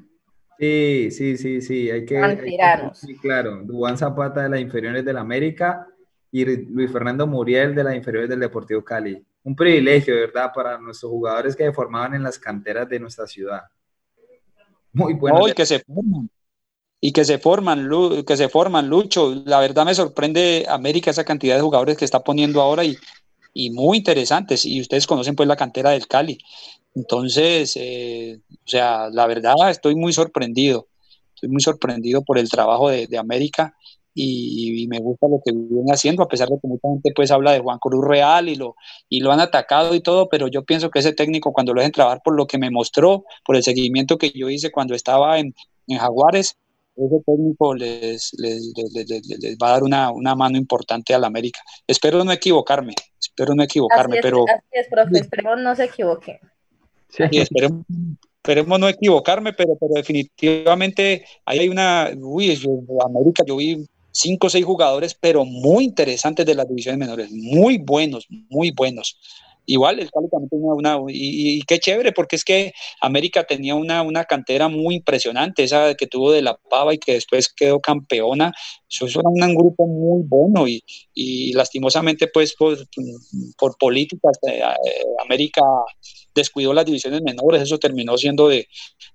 [0.59, 2.21] Sí, sí, sí, sí, hay que...
[2.93, 5.87] sí, claro, Dubán Zapata de las inferiores del América
[6.31, 9.25] y Luis Fernando Muriel de las inferiores del Deportivo Cali.
[9.41, 13.63] Un privilegio, ¿verdad?, para nuestros jugadores que se formaban en las canteras de nuestra ciudad.
[14.93, 15.39] Muy bueno.
[15.39, 16.29] Hoy que se forman
[17.03, 17.89] y que se forman,
[18.27, 19.33] que se forman, Lucho.
[19.45, 22.95] La verdad me sorprende América esa cantidad de jugadores que está poniendo ahora y,
[23.55, 24.65] y muy interesantes.
[24.65, 26.37] Y ustedes conocen pues la cantera del Cali.
[26.93, 30.87] Entonces, eh, o sea, la verdad estoy muy sorprendido.
[31.33, 33.75] Estoy muy sorprendido por el trabajo de, de América
[34.13, 37.31] y, y, me gusta lo que viene haciendo, a pesar de que mucha gente pues
[37.31, 38.75] habla de Juan Cruz Real y lo,
[39.09, 41.93] y lo han atacado y todo, pero yo pienso que ese técnico cuando lo dejen
[41.93, 45.55] trabajar por lo que me mostró, por el seguimiento que yo hice cuando estaba en,
[45.87, 46.57] en Jaguares,
[47.05, 51.59] ese técnico les, les, les, va a dar una, una, mano importante al América.
[51.87, 54.45] Espero no equivocarme, espero no equivocarme, pero...
[54.47, 56.39] Así es, profe, esperemos no se equivoque.
[57.09, 57.85] Sí, esperemos,
[58.37, 62.09] esperemos, no equivocarme, pero, pero definitivamente ahí hay una...
[62.17, 62.71] Uy, yo,
[63.05, 67.77] América yo vi cinco o seis jugadores, pero muy interesantes de las divisiones menores, muy
[67.77, 69.17] buenos, muy buenos.
[69.65, 74.01] Igual el Cali también tenía una, y, qué chévere, porque es que América tenía una,
[74.01, 78.51] una cantera muy impresionante, esa que tuvo de la Pava y que después quedó campeona,
[78.89, 80.83] eso, era un grupo muy bueno y,
[81.13, 82.77] y lastimosamente pues por,
[83.57, 84.61] por políticas eh,
[85.23, 85.61] América
[86.33, 88.67] descuidó las divisiones menores, eso terminó siendo de,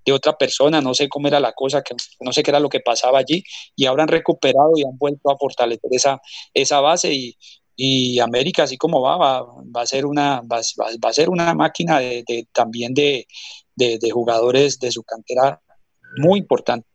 [0.04, 2.68] de, otra persona, no sé cómo era la cosa, que, no sé qué era lo
[2.68, 3.42] que pasaba allí,
[3.74, 6.20] y ahora han recuperado y han vuelto a fortalecer esa,
[6.54, 7.36] esa base y,
[7.76, 11.54] y América, así como va, va, va a ser una, va, va, a ser una
[11.54, 13.26] máquina de, de también de,
[13.76, 15.60] de, jugadores de su cantera
[16.16, 16.88] muy importante.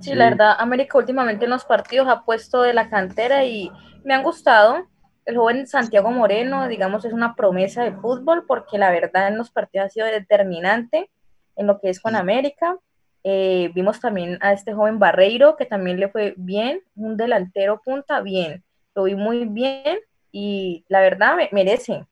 [0.00, 3.70] Sí, la verdad, América últimamente en los partidos ha puesto de la cantera y
[4.04, 4.86] me han gustado.
[5.26, 9.50] El joven Santiago Moreno, digamos, es una promesa de fútbol porque la verdad en los
[9.50, 11.10] partidos ha sido determinante
[11.56, 12.78] en lo que es con América.
[13.22, 18.20] Eh, vimos también a este joven Barreiro, que también le fue bien, un delantero punta
[18.20, 18.62] bien
[18.94, 19.98] lo vi muy bien
[20.32, 22.06] y la verdad me, merece.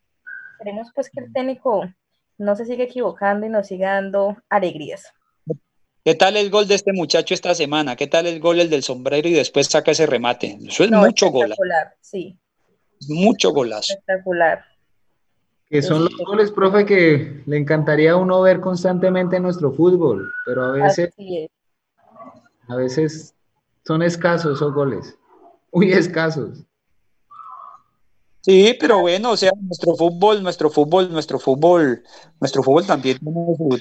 [0.58, 1.88] Queremos pues que el técnico
[2.38, 5.12] no se siga equivocando y nos siga dando alegrías.
[6.04, 7.94] ¿Qué tal el gol de este muchacho esta semana?
[7.94, 10.58] ¿Qué tal el gol el del sombrero y después saca ese remate?
[10.66, 11.54] Eso es mucho gol.
[12.00, 12.36] Sí.
[13.08, 13.92] Mucho golazo.
[13.92, 14.64] Espectacular.
[15.68, 20.30] Que son los goles, profe, que le encantaría a uno ver constantemente en nuestro fútbol,
[20.44, 21.14] pero a veces,
[22.68, 23.34] a veces
[23.86, 25.16] son escasos esos goles,
[25.72, 26.66] muy escasos.
[28.44, 32.02] Sí, pero bueno, o sea, nuestro fútbol, nuestro fútbol, nuestro fútbol,
[32.40, 33.20] nuestro fútbol también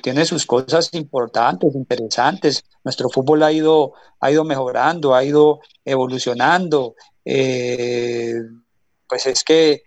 [0.04, 2.64] tiene, sus cosas importantes, interesantes.
[2.84, 6.94] Nuestro fútbol ha ido, ha ido mejorando, ha ido evolucionando.
[7.26, 8.36] Eh,
[9.08, 9.82] pues es que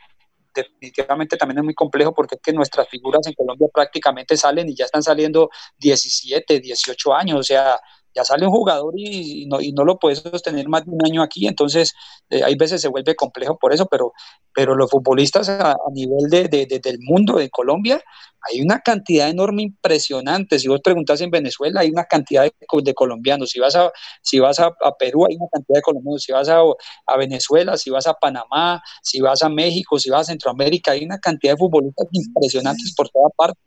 [0.53, 4.75] definitivamente también es muy complejo porque es que nuestras figuras en Colombia prácticamente salen y
[4.75, 7.81] ya están saliendo 17, 18 años, o sea,
[8.15, 11.93] ya sale un jugador y, no, lo puedes sostener más de un año aquí, entonces
[12.31, 14.13] eh, hay veces se vuelve complejo por eso, pero,
[14.55, 18.03] pero los futbolistas a, nivel de, del mundo, de Colombia,
[18.51, 20.59] hay una cantidad enorme impresionante.
[20.59, 23.51] Si vos preguntas en Venezuela, hay una cantidad de, colombianos.
[23.51, 23.91] Si vas, a,
[24.23, 26.23] si vas a, Perú, hay una cantidad de colombianos.
[26.23, 26.61] Si vas a,
[27.07, 31.05] a, Venezuela, si vas a Panamá, si vas a México, si vas a Centroamérica, hay
[31.05, 33.59] una cantidad de futbolistas impresionantes por toda parte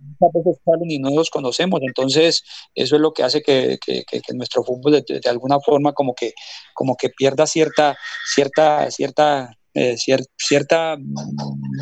[0.00, 2.42] muchas veces salen y no los conocemos, entonces
[2.74, 6.14] eso es lo que hace que, que, que nuestro fútbol de, de, alguna forma como
[6.14, 6.32] que,
[6.74, 7.96] como que pierda cierta,
[8.34, 10.96] cierta, cierta, eh, cierta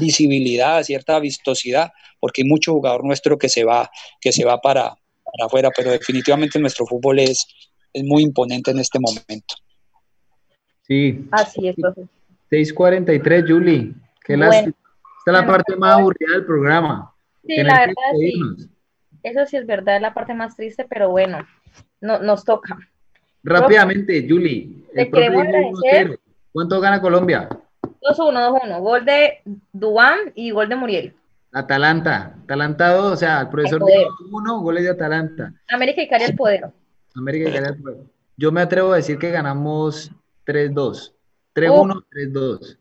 [0.00, 1.90] visibilidad, cierta vistosidad,
[2.20, 3.90] porque hay mucho jugador nuestro que se va,
[4.20, 7.46] que se va para, para afuera, pero definitivamente nuestro fútbol es,
[7.92, 9.54] es muy imponente en este momento.
[10.86, 11.28] Sí.
[11.30, 11.76] Así es,
[12.50, 13.94] 6.43, Julie.
[14.24, 14.72] Qué Esta es
[15.26, 17.14] la parte más aburrida del programa.
[17.49, 18.68] Sí, la verdad sí.
[19.22, 21.38] Eso sí es verdad, es la parte más triste, pero bueno,
[22.01, 22.78] no, nos toca.
[23.42, 24.84] Rápidamente, Julie.
[26.53, 27.49] ¿Cuánto gana Colombia?
[28.03, 28.80] 2-1, 2-1.
[28.80, 29.40] Gol de
[29.72, 31.14] Duan y gol de Muriel.
[31.53, 32.36] Atalanta.
[32.44, 35.55] Atalanta 2, o sea, el profesor dijo 1, goles de Atalanta.
[35.68, 36.70] América y Cali al poder.
[37.14, 37.99] América y Cali al poder.
[38.36, 40.12] Yo me atrevo a decir que ganamos
[40.46, 41.14] 3-2.
[41.55, 42.78] 3-1, 3-2.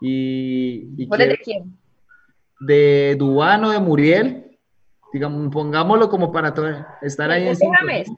[0.00, 1.78] Y, y ¿Goles de quién?
[2.60, 4.58] De Dubano, de Muriel,
[5.12, 6.54] digamos, pongámoslo como para
[7.02, 8.16] estar ahí en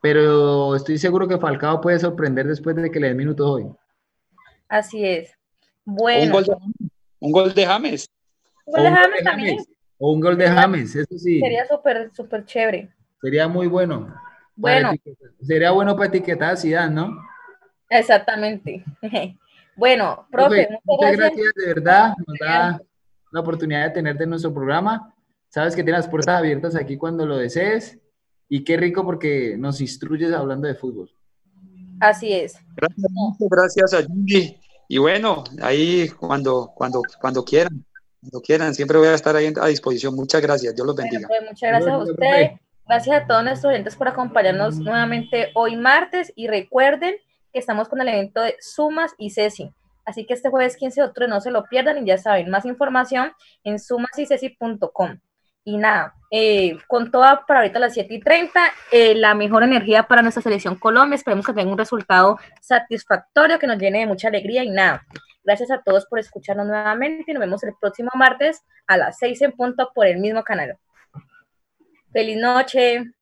[0.00, 3.66] Pero estoy seguro que Falcao puede sorprender después de que le den minutos hoy.
[4.68, 5.32] Así es.
[5.84, 6.38] Bueno.
[7.20, 8.10] Un gol de, James.
[8.64, 9.58] Un gol de James también.
[9.98, 11.40] O un gol de James, eso sí.
[11.40, 12.90] Sería súper, súper chévere.
[13.20, 14.12] Sería muy bueno.
[14.56, 14.92] Bueno.
[15.40, 17.22] Sería bueno para etiquetar a Zidane, ¿no?
[17.88, 18.84] Exactamente.
[19.76, 21.54] bueno, profe, muchas, gracias.
[21.54, 22.14] de verdad.
[22.26, 22.80] Nos da
[23.32, 25.14] la oportunidad de tenerte en nuestro programa.
[25.48, 27.98] Sabes que tienes las puertas abiertas aquí cuando lo desees.
[28.48, 31.10] Y qué rico porque nos instruyes hablando de fútbol.
[32.00, 32.54] Así es.
[32.76, 34.58] Gracias, gracias a Yugi.
[34.88, 37.84] Y bueno, ahí cuando, cuando, cuando quieran,
[38.20, 40.14] cuando quieran, siempre voy a estar ahí a disposición.
[40.14, 41.26] Muchas gracias, Dios los bendiga.
[41.28, 42.50] Pues, muchas gracias a usted.
[42.86, 47.14] Gracias a todos nuestros oyentes por acompañarnos nuevamente hoy martes y recuerden
[47.52, 49.72] que estamos con el evento de Sumas y Ceci.
[50.04, 52.64] Así que este jueves 15 de octubre no se lo pierdan y ya saben, más
[52.64, 53.32] información
[53.64, 55.18] en sumasicesi.com.
[55.64, 60.02] Y nada, eh, con toda para ahorita las 7 y 30, eh, la mejor energía
[60.02, 61.14] para nuestra selección Colombia.
[61.14, 65.06] Esperemos que tenga un resultado satisfactorio, que nos llene de mucha alegría y nada.
[65.44, 69.42] Gracias a todos por escucharnos nuevamente y nos vemos el próximo martes a las 6
[69.42, 70.76] en punto por el mismo canal.
[72.12, 73.12] Feliz noche.